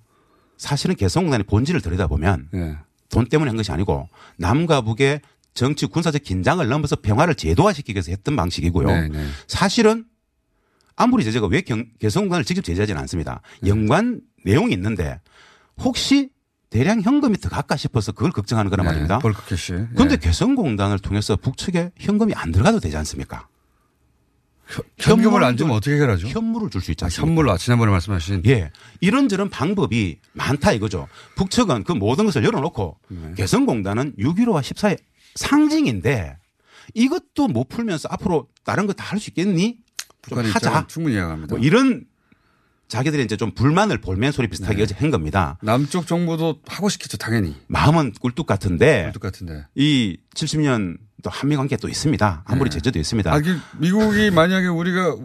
사실은 0.58 0.96
개성공단의 0.96 1.46
본질을 1.46 1.82
들여다보면 1.82 2.50
예. 2.54 2.78
돈 3.10 3.26
때문에 3.28 3.50
한 3.50 3.58
것이 3.58 3.72
아니고 3.72 4.08
남과 4.38 4.82
북의 4.82 5.22
정치 5.54 5.86
군사적 5.88 6.24
긴장을 6.24 6.66
넘어서 6.68 6.96
평화를 6.96 7.36
제도화시키기 7.36 7.96
위해서 7.98 8.12
했던 8.12 8.36
방식이고요. 8.36 8.88
네, 8.88 9.08
네. 9.10 9.26
사실은 9.48 10.06
안보리 10.96 11.24
제재가 11.24 11.48
왜 11.48 11.62
경- 11.62 11.86
개성공단을 12.00 12.44
직접 12.46 12.62
제재하지는 12.62 13.00
않습니다. 13.02 13.42
연관 13.66 14.22
내용이 14.46 14.74
있는데 14.74 15.20
혹시 15.80 16.30
대량 16.70 17.02
현금이 17.02 17.38
더 17.38 17.50
갈까 17.50 17.76
싶어서 17.78 18.12
그걸 18.12 18.32
걱정하는 18.32 18.70
거란 18.70 18.86
네, 18.86 18.92
말입니다. 18.92 19.20
bulk 19.20 19.46
cash. 19.48 19.74
예. 19.74 19.88
그런데 19.96 20.18
개성공단을 20.18 21.00
통해서 21.00 21.36
북측에 21.36 21.92
현금이 21.98 22.34
안 22.36 22.52
들어가도 22.52 22.80
되지 22.80 22.96
않습니까? 22.98 23.48
현금을 25.00 25.44
안 25.44 25.58
주면 25.58 25.76
어떻게 25.76 25.96
해결하죠? 25.96 26.28
현물을 26.28 26.70
줄 26.70 26.82
수 26.82 26.92
있지 26.92 27.04
아, 27.04 27.08
않습니까? 27.08 27.28
현물, 27.28 27.50
아, 27.50 27.58
지난번에 27.58 27.92
말씀하신. 27.92 28.44
예. 28.46 28.72
이런저런 29.02 29.50
방법이 29.50 30.20
많다 30.34 30.72
이거죠. 30.74 31.08
북측은 31.38 31.86
그 31.86 31.92
모든 31.94 32.26
것을 32.26 32.44
열어놓고 32.44 32.98
네. 33.08 33.34
개성공단은 33.36 34.14
6.15와 34.20 34.62
10.4의 34.62 35.00
상징인데 35.34 36.38
이것도 36.94 37.48
못 37.48 37.68
풀면서 37.68 38.10
앞으로 38.12 38.48
다른 38.64 38.86
거 38.86 38.94
다 38.94 39.06
할 39.06 39.20
수 39.20 39.32
있겠니? 39.32 39.78
좀 40.28 40.38
북한 40.38 40.46
하자. 40.52 40.86
충분히 40.88 41.16
이해합니다. 41.16 41.56
뭐 41.56 41.64
이런 41.66 42.04
자기들이 42.90 43.24
이제 43.24 43.38
좀 43.38 43.52
불만을 43.52 44.00
볼멘 44.02 44.32
소리 44.32 44.48
비슷하게 44.48 44.86
네. 44.88 44.96
한 44.98 45.12
겁니다. 45.12 45.58
남쪽 45.62 46.08
정부도 46.08 46.60
하고 46.68 46.90
싶겠죠, 46.90 47.18
당연히. 47.18 47.56
마음은 47.68 48.14
꿀뚝 48.20 48.48
같은데 48.48 49.04
꿀뚝 49.06 49.22
같은데. 49.22 49.66
이 49.76 50.18
70년 50.36 50.98
또 51.24 51.30
한미 51.30 51.56
관계 51.56 51.78
또 51.78 51.88
있습니다. 51.88 52.44
안보리 52.46 52.70
제재도 52.72 52.98
있습니다. 52.98 53.32
아, 53.32 53.40
그 53.40 53.58
미국이 53.78 54.32
만약에 54.32 54.68
우리가 54.68 55.16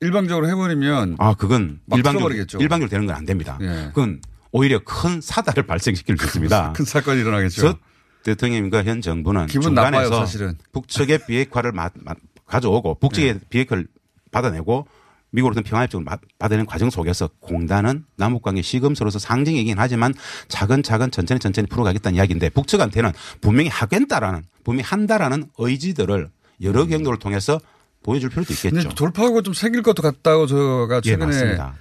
일방적으로 0.00 0.48
해버리면 0.48 1.16
아, 1.18 1.34
그건 1.34 1.80
막 1.86 1.96
일방적으로. 1.96 2.34
일방적으로 2.34 2.88
되는 2.88 3.06
건 3.06 3.14
안 3.14 3.24
됩니다. 3.24 3.56
예. 3.60 3.86
그건 3.94 4.20
오히려 4.50 4.80
큰 4.84 5.20
사달을 5.20 5.66
발생시킬 5.66 6.16
수 6.18 6.24
있습니다. 6.26 6.72
큰 6.74 6.84
사건이 6.84 7.20
일어나겠죠. 7.20 7.60
저 7.62 7.78
대통령과 8.24 8.82
현 8.82 9.00
정부는 9.00 9.46
기분 9.46 9.74
나빠요, 9.74 9.92
중간에서 10.06 10.26
사실은. 10.26 10.58
북측의 10.72 11.26
비핵화를 11.26 11.70
마- 11.72 11.90
마- 12.02 12.14
가져오고 12.46 12.96
북측의 12.98 13.34
네. 13.34 13.40
비핵화를 13.48 13.86
받아내고 14.32 14.86
미국으로부터 15.30 15.68
평화협정을 15.68 16.04
마- 16.04 16.18
받아내는 16.38 16.66
과정 16.66 16.90
속에서 16.90 17.28
공단은 17.40 18.04
남북관계 18.16 18.62
시금서로서 18.62 19.18
상징이긴 19.18 19.78
하지만 19.78 20.12
차근차근 20.48 21.10
천천히 21.10 21.38
천천히 21.40 21.66
풀어가겠다는 21.68 22.16
이야기인데 22.16 22.50
북측한테는 22.50 23.12
분명히 23.40 23.68
하겠다라는 23.68 24.42
분명히 24.64 24.82
한다라는 24.84 25.46
의지들을 25.58 26.28
여러 26.62 26.86
경로를 26.86 27.18
통해서 27.18 27.60
보여줄 28.02 28.30
필요도 28.30 28.52
있겠죠. 28.54 28.88
돌파구가 28.90 29.42
좀 29.42 29.54
생길 29.54 29.82
것도 29.82 30.02
같다고 30.02 30.46
제가 30.46 30.96
예, 30.96 31.00
최근에 31.02 31.26
맞습니다. 31.26 31.74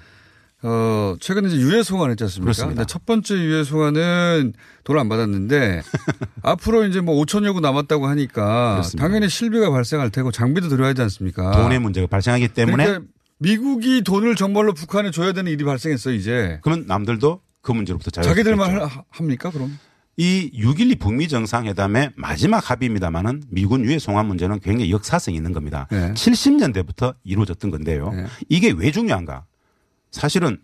어, 0.62 1.16
최근에 1.22 1.47
이제 1.47 1.58
유해 1.58 1.84
송환 1.84 2.10
했지 2.12 2.24
않습니까? 2.26 2.43
그렇습니다. 2.52 2.84
첫 2.84 3.06
번째 3.06 3.36
유해 3.36 3.64
송환은 3.64 4.54
돈을 4.84 5.00
안 5.00 5.08
받았는데 5.08 5.82
앞으로 6.43 6.86
이제 6.86 7.00
뭐 7.00 7.16
5천여 7.24 7.54
구 7.54 7.62
남았다고 7.62 8.08
하니까 8.08 8.72
그렇습니다. 8.74 9.08
당연히 9.08 9.30
실비가 9.30 9.70
발생할 9.72 10.10
테고 10.10 10.32
장비도 10.32 10.68
들어야 10.68 10.89
하지 10.89 11.02
않습니까? 11.04 11.52
돈의 11.52 11.80
문제가 11.80 12.08
발생하기 12.08 12.50
때문에 12.50 12.86
그러니까 12.86 13.08
미국이 13.40 14.02
돈을 14.04 14.36
정말로 14.36 14.74
북한에 14.74 15.12
줘야 15.12 15.32
되는 15.34 15.52
일이 15.52 15.64
발생했어 15.64 16.12
이제. 16.12 16.60
그러면 16.62 16.86
남들도 16.88 17.42
그 17.62 17.72
문제로부터 17.72 18.12
자유. 18.12 18.26
자기들만 18.26 18.82
하- 18.82 19.04
합니까 19.10 19.50
그럼? 19.50 19.78
이 20.18 20.52
6.12 20.54 21.00
북미 21.00 21.30
정상회담의 21.30 22.12
마지막 22.16 22.70
합의입니다만은 22.70 23.44
미군 23.50 23.86
유해 23.86 23.98
송환 24.00 24.26
문제는 24.28 24.60
굉장히 24.60 24.92
역사성이 24.92 25.38
있는 25.38 25.54
겁니다. 25.54 25.88
네. 25.90 26.14
70년대부터 26.14 27.16
이루어졌던 27.24 27.72
건데요. 27.72 28.12
이게 28.50 28.72
왜 28.72 28.92
중요한가? 28.92 29.46
사실은 30.12 30.60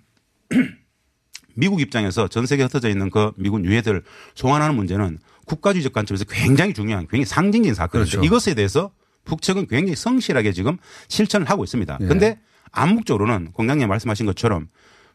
미국 1.56 1.80
입장에서 1.80 2.28
전 2.28 2.46
세계에 2.46 2.66
흩어져 2.66 2.90
있는 2.90 3.10
그 3.10 3.32
미군 3.38 3.64
유해들 3.64 4.04
송환하는 4.36 4.76
문제는 4.76 5.20
국가주의적 5.46 5.94
관점에서 5.94 6.26
굉장히 6.26 6.74
중요한 6.74 7.04
굉장히 7.08 7.24
상징적인 7.24 7.74
사건인데 7.76 8.12
그렇죠. 8.12 8.26
이것에 8.26 8.56
대해서 8.56 8.92
북측은 9.24 9.68
굉장히 9.68 9.96
성실하게 9.96 10.52
지금 10.52 10.78
실천을 11.08 11.50
하고 11.50 11.64
있습니다. 11.64 11.98
예. 12.02 12.04
그런데 12.04 12.40
암묵적으로는 12.76 13.52
공장님 13.54 13.88
말씀하신 13.88 14.26
것처럼 14.26 14.68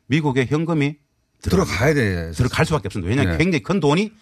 미국의 0.06 0.46
현금이 0.46 0.96
들어가야 1.42 1.94
돼. 1.94 2.30
들어갈 2.32 2.66
수밖에 2.66 2.88
없습니다. 2.88 3.08
왜냐하면 3.08 3.34
예. 3.34 3.38
굉장히 3.38 3.62
큰 3.62 3.80
돈이 3.80 4.12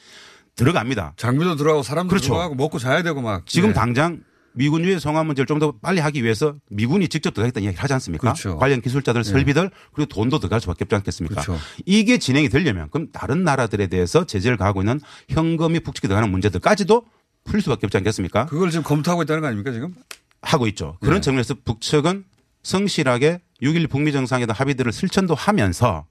들어갑니다. 0.57 1.15
장비도 1.17 1.57
들어가고 1.57 1.83
사람도 1.83 2.09
그렇죠. 2.11 2.27
들어가고 2.27 2.55
먹고 2.55 2.79
자야 2.79 3.03
되고 3.03 3.21
막. 3.23 3.47
지금 3.47 3.71
예. 3.71 3.73
당장 3.73 4.21
미군 4.53 4.85
유해 4.85 4.99
송환 4.99 5.27
문제를 5.27 5.47
좀 5.47 5.59
더 5.61 5.73
빨리 5.81 6.01
하기 6.01 6.23
위해서 6.25 6.55
미군이 6.71 7.09
직접 7.09 7.33
들어가겠다는 7.33 7.65
이야기를 7.65 7.83
하지 7.83 7.93
않습니까? 7.95 8.23
그렇죠. 8.33 8.57
관련 8.59 8.81
기술자들, 8.81 9.21
예. 9.21 9.23
설비들 9.25 9.71
그리고 9.93 10.09
돈도 10.09 10.39
들어갈 10.41 10.61
수밖에 10.61 10.85
없지 10.85 10.95
않겠습니까? 10.97 11.43
그렇죠. 11.43 11.61
이게 11.87 12.19
진행이 12.19 12.49
되려면 12.49 12.89
그럼 12.91 13.09
다른 13.13 13.45
나라들에 13.45 13.87
대해서 13.87 14.25
제재를 14.27 14.57
가하고 14.57 14.83
있는 14.83 15.01
현금이 15.29 15.81
북측에 15.81 16.09
들어가는 16.09 16.31
문제들까지도 16.31 17.05
풀 17.45 17.61
수밖에 17.63 17.87
없지 17.87 17.97
않겠습니까? 17.99 18.47
그걸 18.47 18.71
지금 18.71 18.83
검토하고 18.85 19.23
있다는 19.23 19.41
거 19.43 19.47
아닙니까 19.49 19.71
지금? 19.73 19.95
하고 20.43 20.67
있죠. 20.69 20.97
그런 21.01 21.17
네. 21.17 21.21
측면에서 21.21 21.55
북측은 21.65 22.25
성실하게 22.63 23.41
6.1 23.63 23.89
북미 23.91 24.13
정상회담 24.13 24.55
합의들을 24.57 24.93
실천도 24.93 25.35
하면서 25.35 26.07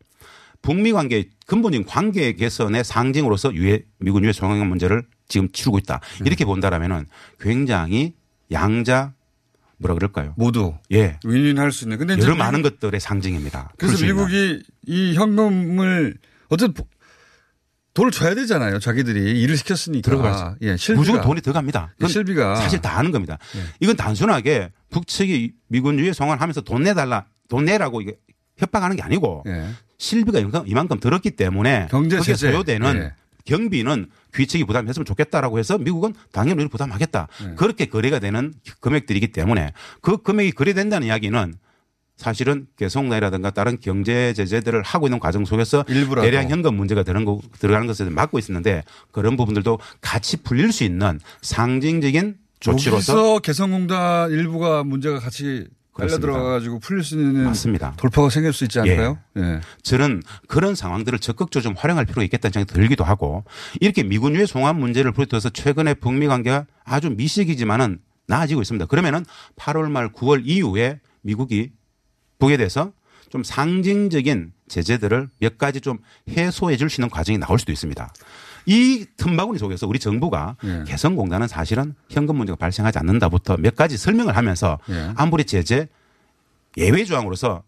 북미 0.62 0.92
관계 0.92 1.30
근본적인 1.46 1.86
관계 1.86 2.34
개선의 2.34 2.84
상징으로서 2.84 3.54
유해 3.54 3.84
미군 4.00 4.24
유해 4.24 4.34
송환 4.34 4.68
문제를 4.68 5.04
지금 5.28 5.50
치르고 5.52 5.78
있다. 5.80 6.00
네. 6.20 6.24
이렇게 6.26 6.46
본다라면은 6.46 7.06
굉장히 7.40 8.14
양자 8.52 9.14
뭐라 9.78 9.94
그럴까요? 9.94 10.34
모두 10.38 10.74
예. 10.92 11.20
윈윈할 11.24 11.72
수 11.72 11.86
있는. 11.86 11.98
근데 12.00 12.18
여러 12.20 12.36
많은 12.36 12.64
것들의 12.64 13.00
상징입니다. 13.00 13.72
그래서. 13.78 14.04
미국이 14.04 14.64
이 14.88 15.14
현금을 15.16 16.18
어쨌든 16.50 16.74
보- 16.74 16.88
돈을 17.98 18.12
줘야 18.12 18.36
되잖아요. 18.36 18.78
자기들이 18.78 19.42
일을 19.42 19.58
시켰으니까. 19.58 20.08
들어가죠. 20.08 20.56
예, 20.62 20.78
실비가. 20.78 21.00
무조건 21.00 21.22
돈이 21.22 21.42
들어갑니다. 21.42 21.94
그건 21.94 22.10
실비가 22.10 22.56
사실 22.56 22.80
다 22.80 23.00
아는 23.00 23.12
겁니다. 23.12 23.40
예. 23.56 23.62
이건 23.80 23.96
단순하게 23.96 24.72
북측이 24.92 25.54
미군 25.68 25.98
유해 25.98 26.14
송환하면서 26.14 26.62
돈 26.62 26.84
내달라, 26.84 27.26
돈 27.50 27.66
내라고 27.66 28.02
이게 28.02 28.14
협박하는 28.58 28.98
게 28.98 29.02
아니고 29.02 29.44
예. 29.48 29.70
실비가 29.98 30.40
이만큼, 30.68 31.00
들었기 31.00 31.32
때문에 31.32 31.88
경제 31.90 32.20
제재. 32.22 32.52
소요되는 32.52 32.96
예. 32.98 33.14
경비는 33.46 34.12
귀측이 34.36 34.66
부담했으면 34.66 35.04
좋겠다라고 35.04 35.58
해서 35.58 35.80
미국은 35.80 36.14
당연히 36.32 36.68
부담하겠다. 36.68 37.28
예. 37.46 37.56
그렇게 37.56 37.86
거래가 37.86 38.20
되는 38.20 38.54
금액들이기 38.80 39.32
때문에 39.32 39.74
그 40.02 40.18
금액이 40.18 40.52
거래된다는 40.52 41.08
이야기는 41.08 41.56
사실은 42.18 42.68
개성나이라든가 42.78 43.52
다른 43.52 43.78
경제 43.80 44.34
제재들을 44.34 44.82
하고 44.82 45.08
있는 45.08 45.20
과정 45.20 45.46
속에서 45.46 45.86
일부라도. 45.88 46.28
대량 46.28 46.50
현금 46.50 46.76
문제가 46.76 47.04
되는 47.04 47.24
거 47.26 47.40
들어가는 47.60 47.88
것을 47.88 48.10
막고 48.10 48.40
있었는데 48.40 48.84
그런 49.12 49.38
부분들도 49.38 49.80
같이 50.02 50.38
풀릴 50.38 50.72
수 50.72 50.84
있는 50.84 51.20
상징적인 51.44 52.36
조치로서 52.60 53.14
여기서 53.14 53.40
개성공단 53.40 54.32
일부가 54.32 54.84
문제가 54.84 55.20
같이 55.20 55.68
그렇습니다. 55.94 56.28
들어가가지고 56.28 56.80
풀릴 56.80 57.04
수 57.04 57.16
있는 57.16 57.44
맞습니다. 57.46 57.94
돌파가 57.98 58.30
생길 58.30 58.54
수 58.54 58.64
있지 58.64 58.80
않을까요? 58.80 59.18
예. 59.38 59.62
저는 59.82 60.22
그런 60.48 60.76
상황들을 60.76 61.18
적극적으로 61.20 61.64
좀 61.64 61.76
활용할 61.76 62.06
필요가 62.06 62.24
있겠다는 62.24 62.54
생각이 62.54 62.74
들기도 62.74 63.04
하고 63.04 63.44
이렇게 63.80 64.04
미군 64.04 64.36
유해 64.36 64.46
송환 64.46 64.80
문제를 64.80 65.12
부르터서 65.12 65.50
최근에 65.50 65.96
북미 65.96 66.28
관계가 66.28 66.66
아주 66.84 67.10
미식이지만은 67.10 68.00
나아지고 68.28 68.62
있습니다. 68.62 68.86
그러면은 68.88 69.26
8월 69.56 69.90
말 69.90 70.12
9월 70.12 70.44
이후에 70.46 71.00
미국이 71.22 71.72
북에 72.40 72.58
대해서 72.58 72.92
좀 73.30 73.44
상징적인 73.44 74.54
제재들을 74.68 75.30
몇 75.40 75.58
가지 75.58 75.82
좀 75.82 76.00
해소해 76.30 76.78
줄 76.78 76.90
수 76.90 77.02
있는 77.02 77.10
과정이 77.10 77.38
나올 77.38 77.60
수도 77.60 77.72
있습니다. 77.72 78.14
이 78.66 79.06
틈바구니 79.18 79.60
속에서 79.60 79.88
우리 79.88 79.98
정부가 80.00 80.58
예. 80.66 80.84
개성공단은 80.88 81.48
사실은 81.48 81.96
현금 82.10 82.36
문제가 82.38 82.58
발생하지 82.58 83.00
않는다부터 83.00 83.58
몇 83.58 83.76
가지 83.76 83.98
설명을 83.98 84.36
하면서 84.36 84.78
예. 84.90 85.12
안보리 85.16 85.46
제재 85.46 85.88
예외 86.78 87.04
조항으로서 87.06 87.64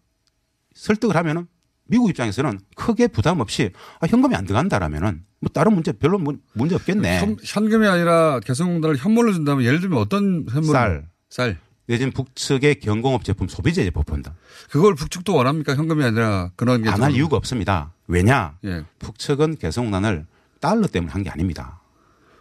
설득을 0.74 1.16
하면은 1.16 1.46
미국 1.86 2.08
입장에서는 2.10 2.60
크게 2.76 3.08
부담 3.08 3.40
없이 3.40 3.70
아, 4.00 4.06
현금이 4.06 4.34
안 4.36 4.44
들어간다라면은 4.46 5.24
뭐 5.40 5.50
다른 5.52 5.74
문제 5.74 5.92
별로 5.92 6.18
문- 6.18 6.40
문제 6.52 6.74
없겠네. 6.74 7.18
현, 7.20 7.36
현금이 7.42 7.86
아니라 7.88 8.38
개성공단을 8.40 8.96
현물로 8.96 9.32
준다면 9.32 9.64
예를 9.64 9.80
들면 9.80 9.98
어떤 9.98 10.46
현물? 10.50 10.64
쌀. 10.72 11.08
쌀. 11.30 11.58
내지는 11.90 12.12
북측의 12.12 12.76
경공업 12.80 13.24
제품 13.24 13.48
소비재 13.48 13.82
제품 13.84 14.04
펀드. 14.04 14.30
그걸 14.70 14.94
북측도 14.94 15.34
원합니까? 15.34 15.74
현금이 15.74 16.04
아니라 16.04 16.50
그런 16.54 16.82
게. 16.82 16.88
안할 16.88 17.10
좀- 17.10 17.16
이유가 17.16 17.36
없습니다. 17.36 17.92
왜냐? 18.06 18.54
예. 18.64 18.84
북측은 19.00 19.56
개성공단을 19.56 20.24
달러 20.60 20.86
때문에 20.86 21.10
한 21.12 21.24
게 21.24 21.30
아닙니다. 21.30 21.80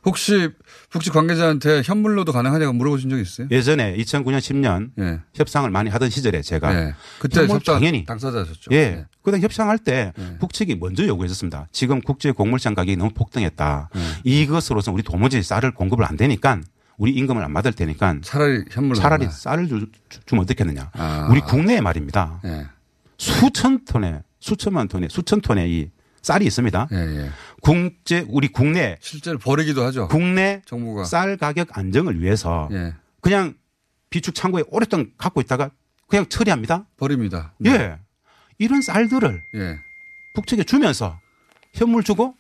혹시 0.06 0.50
북측 0.92 1.14
관계자한테 1.14 1.82
현물로도 1.84 2.32
가능하냐고 2.32 2.72
물어보신 2.74 3.10
적 3.10 3.20
있어요? 3.20 3.48
예전에 3.52 3.98
2009년 3.98 4.38
10년 4.40 4.92
예. 5.00 5.20
협상을 5.34 5.70
많이 5.72 5.90
하던 5.90 6.10
시절에 6.12 6.42
제가 6.42 6.74
예. 6.74 6.94
그때 7.20 7.46
당연히 7.66 8.06
당사자셨죠. 8.06 8.70
예. 8.72 9.06
그다음 9.24 9.42
협상할 9.42 9.80
때 9.80 10.14
북측이 10.40 10.76
먼저 10.76 11.06
요구했었습니다. 11.08 11.68
지금 11.72 12.02
국제 12.02 12.32
곡물시장 12.32 12.76
가격이 12.76 12.96
너무 12.98 13.10
폭등했다. 13.14 13.90
예. 13.96 14.00
이것으로서 14.24 14.92
우리 14.94 15.02
도무지 15.04 15.42
쌀을 15.44 15.72
공급을 15.74 16.06
안 16.06 16.16
되니까 16.16 16.62
우리 17.00 17.12
임금을 17.14 17.42
안 17.44 17.54
받을 17.54 17.72
테니까 17.72 18.18
차라리 18.22 18.66
현물로 18.70 19.00
차라리 19.00 19.26
달라. 19.26 19.32
쌀을 19.36 19.68
주, 19.70 19.88
면 20.36 20.42
어떻겠느냐. 20.44 20.92
아. 20.94 21.28
우리 21.32 21.40
국내에 21.40 21.80
말입니다. 21.82 22.42
예. 22.44 22.68
수천 23.18 23.86
톤의 23.86 24.22
수천만 24.40 24.88
톤의 24.90 25.10
수천 25.10 25.42
톤의 25.42 25.72
이 25.72 25.90
쌀이 26.22 26.46
있습니다. 26.46 26.90
예, 26.92 26.98
예. 26.98 27.30
국제 27.62 28.26
우리 28.28 28.50
국내 28.50 28.98
실제로 29.00 29.40
버리기도 29.40 29.84
하죠. 29.86 30.10
국내 30.10 30.62
정부가. 30.66 31.06
쌀 31.06 31.38
가격 31.38 31.78
안정을 31.78 32.22
위해서 32.22 32.68
예. 32.74 32.94
그냥 33.22 33.54
비축 34.10 34.36
창고에 34.36 34.64
오랫동안 34.68 35.12
갖고 35.18 35.40
있다가 35.40 35.72
그냥 36.08 36.28
처리합니다. 36.28 36.86
버립니다. 36.98 37.54
예. 37.66 37.98
이런 38.58 38.82
쌀들을 38.82 39.42
예. 39.56 39.80
북측에 40.36 40.64
주면서 40.64 41.18
현물 41.74 42.04
주고 42.04 42.36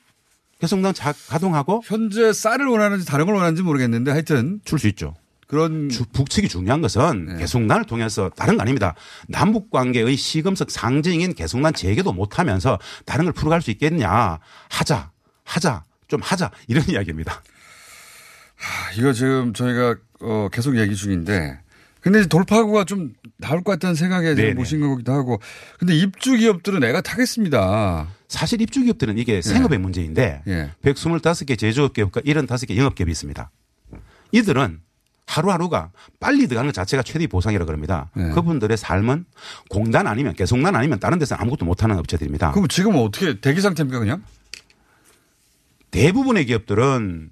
개성당 0.60 0.94
자, 0.94 1.14
가동하고 1.30 1.82
현재 1.86 2.34
쌀을 2.34 2.68
원하는지 2.68 3.06
다른 3.06 3.26
걸 3.26 3.36
원하는지 3.36 3.62
모르겠는데 3.64 4.12
하여튼 4.12 4.60
줄 4.66 4.78
수 4.78 4.88
있죠. 4.90 5.16
그런 5.48 5.90
주- 5.90 6.06
북측이 6.06 6.48
중요한 6.48 6.82
것은 6.82 7.38
개성난을 7.40 7.86
통해서 7.86 8.30
다른 8.36 8.56
거 8.58 8.62
아닙니다. 8.62 8.94
남북 9.28 9.72
관계의 9.72 10.16
시금석 10.16 10.70
상징인 10.70 11.34
개성난 11.34 11.74
재개도 11.74 12.14
못하면서 12.14 12.78
다른 13.06 13.26
걸 13.26 13.34
풀어갈 13.34 13.62
수 13.62 13.72
있겠냐. 13.72 14.38
하자, 14.70 15.12
하자, 15.46 15.84
좀 16.08 16.20
하자 16.22 16.52
이런 16.68 16.84
이야기입니다. 16.90 17.34
아, 18.62 18.92
이거 18.98 19.12
지금 19.14 19.54
저희가 19.54 19.96
어, 20.22 20.50
계속 20.52 20.78
얘기 20.78 20.96
중인데 20.96 21.60
근데 22.02 22.26
돌파구가 22.26 22.86
좀 22.86 23.14
나올 23.38 23.64
것 23.64 23.74
같다는 23.74 23.96
생각에 23.96 24.34
네네. 24.36 24.54
모신 24.54 24.80
거기도 24.80 25.12
하고 25.14 25.40
근데 25.78 25.96
입주 25.96 26.36
기업들은 26.38 26.84
애가 26.84 27.02
타겠습니다. 27.02 28.08
사실 28.28 28.62
입주 28.62 28.82
기업들은 28.84 29.18
이게 29.18 29.42
생업의 29.42 29.80
문제인데 29.80 30.44
예. 30.48 30.72
125개 30.84 31.58
제조업 31.58 31.94
기업과 31.94 32.22
75개 32.22 32.76
영업 32.78 32.96
기업이 32.96 33.12
있습니다. 33.12 33.52
이들은 34.32 34.80
하루하루가 35.26 35.92
빨리 36.20 36.48
들어가는 36.48 36.70
것 36.70 36.74
자체가 36.74 37.04
최대 37.04 37.28
보상이라 37.28 37.66
그럽니다. 37.66 38.10
네. 38.16 38.30
그분들의 38.32 38.76
삶은 38.78 39.26
공단 39.70 40.08
아니면 40.08 40.34
개성난 40.34 40.76
아니면 40.76 41.00
다른 41.00 41.20
데서 41.20 41.36
아무것도 41.36 41.66
못하는 41.66 41.98
업체들입니다. 42.00 42.52
그럼 42.52 42.68
지금 42.68 42.96
어떻게 42.96 43.40
대기 43.40 43.62
상태입니까 43.62 44.00
그냥? 44.00 44.24
대부분의 45.92 46.46
기업들은 46.46 47.30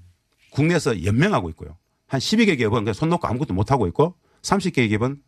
국내에서 0.51 1.03
연명하고 1.05 1.49
있고요. 1.51 1.77
한 2.07 2.19
12개 2.19 2.57
기업은 2.57 2.79
그냥 2.79 2.93
손 2.93 3.09
놓고 3.09 3.27
아무것도 3.27 3.53
못하고 3.53 3.87
있고 3.87 4.15
30개 4.41 4.87
기업은 4.87 5.21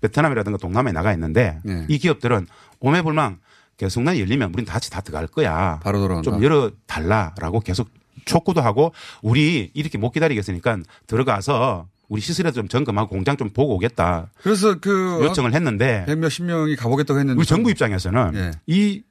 베트남이라든가 0.00 0.58
동남아에 0.58 0.92
나가 0.92 1.12
있는데 1.12 1.60
네. 1.64 1.86
이 1.88 1.98
기업들은 1.98 2.46
오매불망 2.80 3.38
개성난이 3.76 4.20
열리면 4.20 4.52
우린 4.52 4.66
같이 4.66 4.90
다 4.90 5.00
들어갈 5.00 5.26
거야. 5.26 5.80
바로 5.82 6.00
돌아온다. 6.00 6.30
좀 6.30 6.42
열어달라라고 6.42 7.60
계속 7.60 7.88
촉구도 8.24 8.60
하고 8.60 8.92
우리 9.22 9.70
이렇게 9.74 9.98
못 9.98 10.10
기다리겠으니까 10.10 10.78
들어가서 11.06 11.88
우리 12.08 12.20
시설에도 12.20 12.56
좀 12.56 12.68
점검하고 12.68 13.08
공장 13.08 13.36
좀 13.36 13.48
보고 13.50 13.74
오겠다. 13.74 14.30
그래서 14.42 14.78
그 14.78 15.20
요청을 15.22 15.54
했는데 15.54 16.04
백 16.06 16.18
몇십 16.18 16.44
명이 16.44 16.76
가보겠다고 16.76 17.18
했는데 17.18 17.38
우리 17.38 17.46
정부 17.46 17.70
입장에서는 17.70 18.32
예. 18.34 18.50
이 18.66 19.02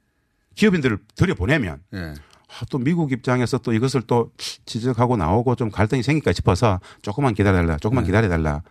기업인들을 0.54 0.98
들여보내면 1.16 1.80
예. 1.94 1.98
아, 1.98 2.64
또 2.70 2.78
미국 2.78 3.12
입장에서 3.12 3.58
또 3.58 3.72
이것을 3.72 4.02
또 4.02 4.30
지적하고 4.66 5.16
나오고 5.16 5.56
좀 5.56 5.70
갈등이 5.70 6.02
생길까 6.02 6.32
싶어서 6.32 6.80
조금만 7.00 7.34
기다려달라, 7.34 7.78
조금만 7.78 8.04
기다려달라. 8.04 8.62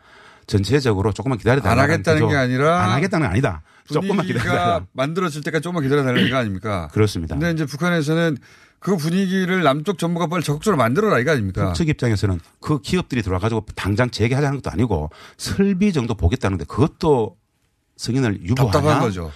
전체적으로 0.52 1.12
조금만 1.14 1.38
기다려달라. 1.38 1.76
네. 1.76 1.82
안 1.82 1.90
하겠다는 1.92 2.28
게 2.30 2.36
아니라 2.36 2.82
안 2.84 2.90
하겠다는 2.92 3.26
건 3.26 3.32
아니다. 3.32 3.62
조금만 3.88 4.18
분위기가 4.18 4.40
기다려달라. 4.44 4.86
만들어질 4.94 5.42
때까지 5.44 5.62
조금만 5.64 5.84
기다려달라는 5.84 6.30
거 6.30 6.38
아닙니까? 6.38 6.88
그렇습니다. 6.94 7.36
근데 7.36 7.52
이제 7.52 7.66
북한에서는 7.66 8.38
그 8.80 8.98
분위기를 8.98 9.62
남쪽 9.64 10.00
정부가 10.00 10.28
빨리 10.28 10.44
적극적으로 10.44 10.78
만들어라 10.78 11.20
이거 11.20 11.32
아닙니까? 11.32 11.66
북측 11.68 11.90
입장에서는 11.90 12.40
그 12.60 12.82
기업들이 12.82 13.22
들어와가지고 13.22 13.66
당장 13.76 14.10
재개하자는 14.10 14.58
것도 14.62 14.72
아니고 14.72 15.10
설비 15.38 15.94
정도 15.94 16.16
보겠다는데 16.16 16.66
그것도 16.66 17.38
승인을 17.98 18.42
유보하냐. 18.44 18.72
답답한 18.72 19.00
거죠. 19.02 19.32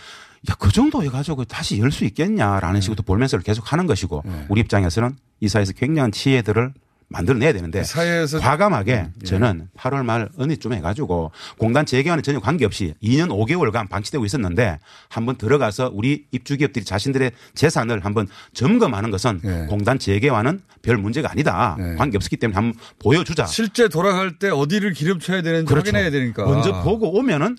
야, 0.50 0.56
그 0.60 0.72
정도 0.72 1.04
해가지고 1.04 1.46
다시 1.46 1.80
열 1.80 1.92
수 1.92 2.06
있겠냐라는 2.06 2.82
식으로 2.82 2.96
또 2.96 3.04
볼멘서를 3.04 3.44
계속 3.44 3.72
하는 3.72 3.86
것이고 3.88 4.24
네. 4.26 4.46
우리 4.50 4.62
입장에서는 4.62 5.16
이 5.42 5.48
사회에서 5.48 5.74
굉장한 5.74 6.12
지혜들을 6.12 6.74
만들어내야 7.16 7.54
되는데 7.54 7.84
사회에서 7.84 8.40
과감하게 8.40 8.92
예. 8.92 9.26
저는 9.26 9.70
8월 9.78 10.04
말 10.04 10.28
어느쯤 10.38 10.74
해가지고 10.74 11.32
공단 11.58 11.86
재개와는 11.86 12.24
전혀 12.24 12.40
관계없이 12.40 12.94
2년 13.02 13.30
5개월간 13.30 13.90
방치되고 13.90 14.26
있었는데 14.26 14.80
한번 15.08 15.38
들어가서 15.38 15.92
우리 15.94 16.26
입주기업들이 16.32 16.84
자신들의 16.84 17.32
재산을 17.54 18.04
한번 18.04 18.28
점검하는 18.54 19.12
것은 19.12 19.40
예. 19.46 19.66
공단 19.70 19.98
재개와는 19.98 20.62
별 20.82 20.98
문제가 20.98 21.32
아니다. 21.32 21.78
관계없었기 21.98 22.38
때문에 22.38 22.56
한번 22.56 22.80
보여주자. 23.00 23.46
실제 23.46 23.88
돌아갈 23.88 24.38
때 24.38 24.50
어디를 24.50 24.94
기름쳐야 24.94 25.42
되는지 25.42 25.66
그렇죠. 25.66 25.88
확인해야 25.88 26.12
되니까. 26.12 26.46
먼저 26.46 26.82
보고 26.84 27.18
오면은 27.18 27.58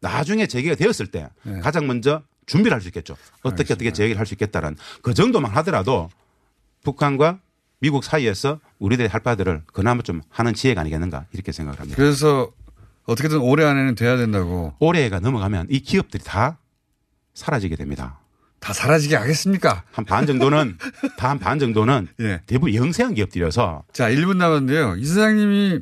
나중에 0.00 0.46
재개가 0.46 0.74
되었을 0.76 1.06
때 1.08 1.28
네. 1.44 1.60
가장 1.60 1.86
먼저 1.86 2.22
준비를 2.46 2.74
할 2.74 2.80
수 2.80 2.88
있겠죠. 2.88 3.16
어떻게 3.42 3.72
어떻게 3.74 3.92
재개를 3.92 4.18
할 4.18 4.26
수 4.26 4.34
있겠다는 4.34 4.76
그 5.02 5.14
정도만 5.14 5.50
하더라도 5.56 6.08
북한과 6.84 7.38
미국 7.80 8.02
사이에서 8.04 8.60
우리들의 8.78 9.08
할 9.08 9.20
바들을 9.20 9.62
그나마 9.72 10.02
좀 10.02 10.20
하는 10.30 10.54
지혜가 10.54 10.80
아니겠는가 10.80 11.26
이렇게 11.32 11.52
생각을 11.52 11.78
합니다. 11.78 11.96
그래서 11.96 12.50
어떻게든 13.06 13.38
올해 13.38 13.64
안에는 13.64 13.94
돼야 13.94 14.16
된다고. 14.16 14.74
올해가 14.80 15.20
넘어가면 15.20 15.68
이 15.70 15.80
기업들이 15.80 16.22
다 16.24 16.58
사라지게 17.34 17.76
됩니다. 17.76 18.18
다 18.60 18.72
사라지게 18.72 19.14
하겠습니까? 19.16 19.84
한 19.92 20.04
반 20.04 20.26
정도는 20.26 20.76
다 21.16 21.28
한 21.30 21.38
반 21.38 21.58
정도는 21.60 22.08
예. 22.20 22.40
대부분 22.46 22.74
영세한 22.74 23.14
기업들이어서 23.14 23.84
자, 23.92 24.10
1분 24.10 24.36
남았는데요. 24.36 24.96
이 24.96 25.04
사장님이 25.06 25.80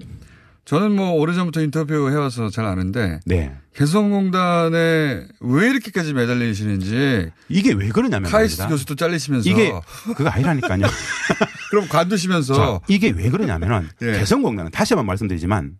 저는 0.66 0.92
뭐 0.92 1.12
오래전부터 1.12 1.62
인터뷰 1.62 2.10
해와서 2.10 2.50
잘 2.50 2.66
아는데 2.66 3.20
네. 3.24 3.56
개성공단에 3.74 5.26
왜 5.40 5.70
이렇게까지 5.70 6.12
매달리시는지 6.12 7.30
이게 7.48 7.72
왜 7.72 7.88
그러냐면 7.88 8.30
카이스트. 8.30 8.66
교수도 8.68 8.94
잘리시면서 8.96 9.48
이게 9.48 9.72
그거 10.16 10.28
아니라니까요. 10.28 10.82
그럼 11.70 11.88
관두시면서 11.88 12.54
자, 12.54 12.80
이게 12.88 13.10
왜 13.10 13.30
그러냐면은 13.30 13.88
예. 14.02 14.12
개성공단은 14.18 14.70
다시 14.70 14.94
한번 14.94 15.06
말씀드리지만 15.06 15.78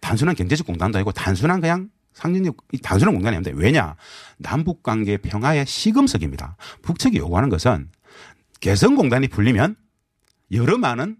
단순한 0.00 0.34
경제적 0.36 0.66
공단도 0.66 0.98
아니고 0.98 1.12
단순한 1.12 1.60
그냥 1.60 1.90
상징적 2.12 2.56
이 2.72 2.78
단순한 2.78 3.14
공단이 3.14 3.36
아닙니다. 3.36 3.56
왜냐? 3.56 3.96
남북 4.38 4.82
관계 4.82 5.16
평화의 5.16 5.66
시금석입니다. 5.66 6.56
북측이 6.82 7.18
요구하는 7.18 7.48
것은 7.48 7.90
개성공단이 8.60 9.28
풀리면 9.28 9.76
여러 10.52 10.78
많은 10.78 11.16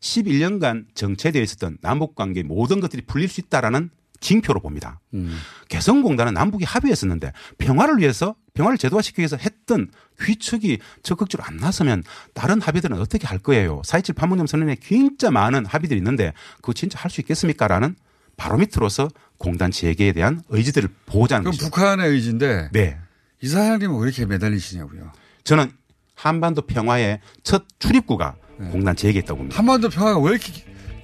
11년간 0.00 0.94
정체되어 0.94 1.42
있었던 1.42 1.78
남북 1.80 2.14
관계 2.14 2.42
모든 2.42 2.80
것들이 2.80 3.02
풀릴 3.02 3.28
수 3.28 3.40
있다라는 3.40 3.90
징표로 4.22 4.60
봅니다. 4.60 5.00
음. 5.12 5.36
개성공단은 5.68 6.32
남북이 6.32 6.64
합의했었는데 6.64 7.32
평화를 7.58 7.98
위해서 7.98 8.34
평화를 8.54 8.78
제도화시키기 8.78 9.20
위해서 9.20 9.36
했던 9.36 9.90
귀축이 10.22 10.78
적극적으로 11.02 11.46
안 11.46 11.56
나서면 11.56 12.02
다른 12.32 12.62
합의들은 12.62 12.98
어떻게 12.98 13.26
할 13.26 13.38
거예요? 13.38 13.82
4.27 13.84 14.14
판문점 14.16 14.46
선언에 14.46 14.76
진짜 14.76 15.30
많은 15.30 15.66
합의들이 15.66 15.98
있는데 15.98 16.32
그거 16.56 16.72
진짜 16.72 16.98
할 16.98 17.10
수 17.10 17.20
있겠습니까라는 17.20 17.94
바로미터로서 18.38 19.08
공단 19.36 19.70
재개에 19.70 20.12
대한 20.12 20.42
의지들을 20.48 20.88
보호자는 21.06 21.42
그럼 21.44 21.52
것이죠. 21.52 21.66
북한의 21.66 22.08
의지인데 22.10 22.70
네. 22.72 22.98
이 23.42 23.48
사장님은 23.48 23.98
왜 23.98 24.06
이렇게 24.06 24.24
매달리시냐고요. 24.24 25.12
저는 25.44 25.70
한반도 26.14 26.62
평화의 26.62 27.20
첫 27.42 27.64
출입구가 27.80 28.36
공단 28.70 28.94
재개했다고 28.96 29.36
봅니다. 29.36 29.58
한반도 29.58 29.88
평화가 29.90 30.20
왜 30.20 30.30
이렇게 30.30 30.52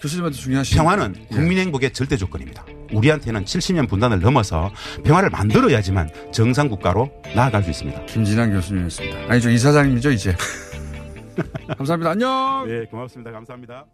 교수님한테 0.01 0.38
중요하시죠? 0.38 0.76
평화는 0.76 1.14
국민 1.30 1.59
행복의 1.59 1.92
절대 1.92 2.16
조건입니다. 2.16 2.64
우리한테는 2.92 3.44
70년 3.44 3.88
분단을 3.88 4.20
넘어서 4.20 4.72
평화를 5.05 5.30
만들어야지만 5.30 6.11
정상 6.32 6.68
국가로 6.68 7.11
나아갈 7.34 7.62
수 7.64 7.70
있습니다. 7.70 8.07
김진환 8.07 8.53
교수님이었습니다. 8.53 9.18
아니죠. 9.28 9.51
이 9.51 9.59
사장님이죠, 9.59 10.11
이제. 10.11 10.34
감사합니다. 11.76 12.11
안녕. 12.11 12.64
네, 12.66 12.84
고맙습니다. 12.86 13.30
감사합니다. 13.32 13.84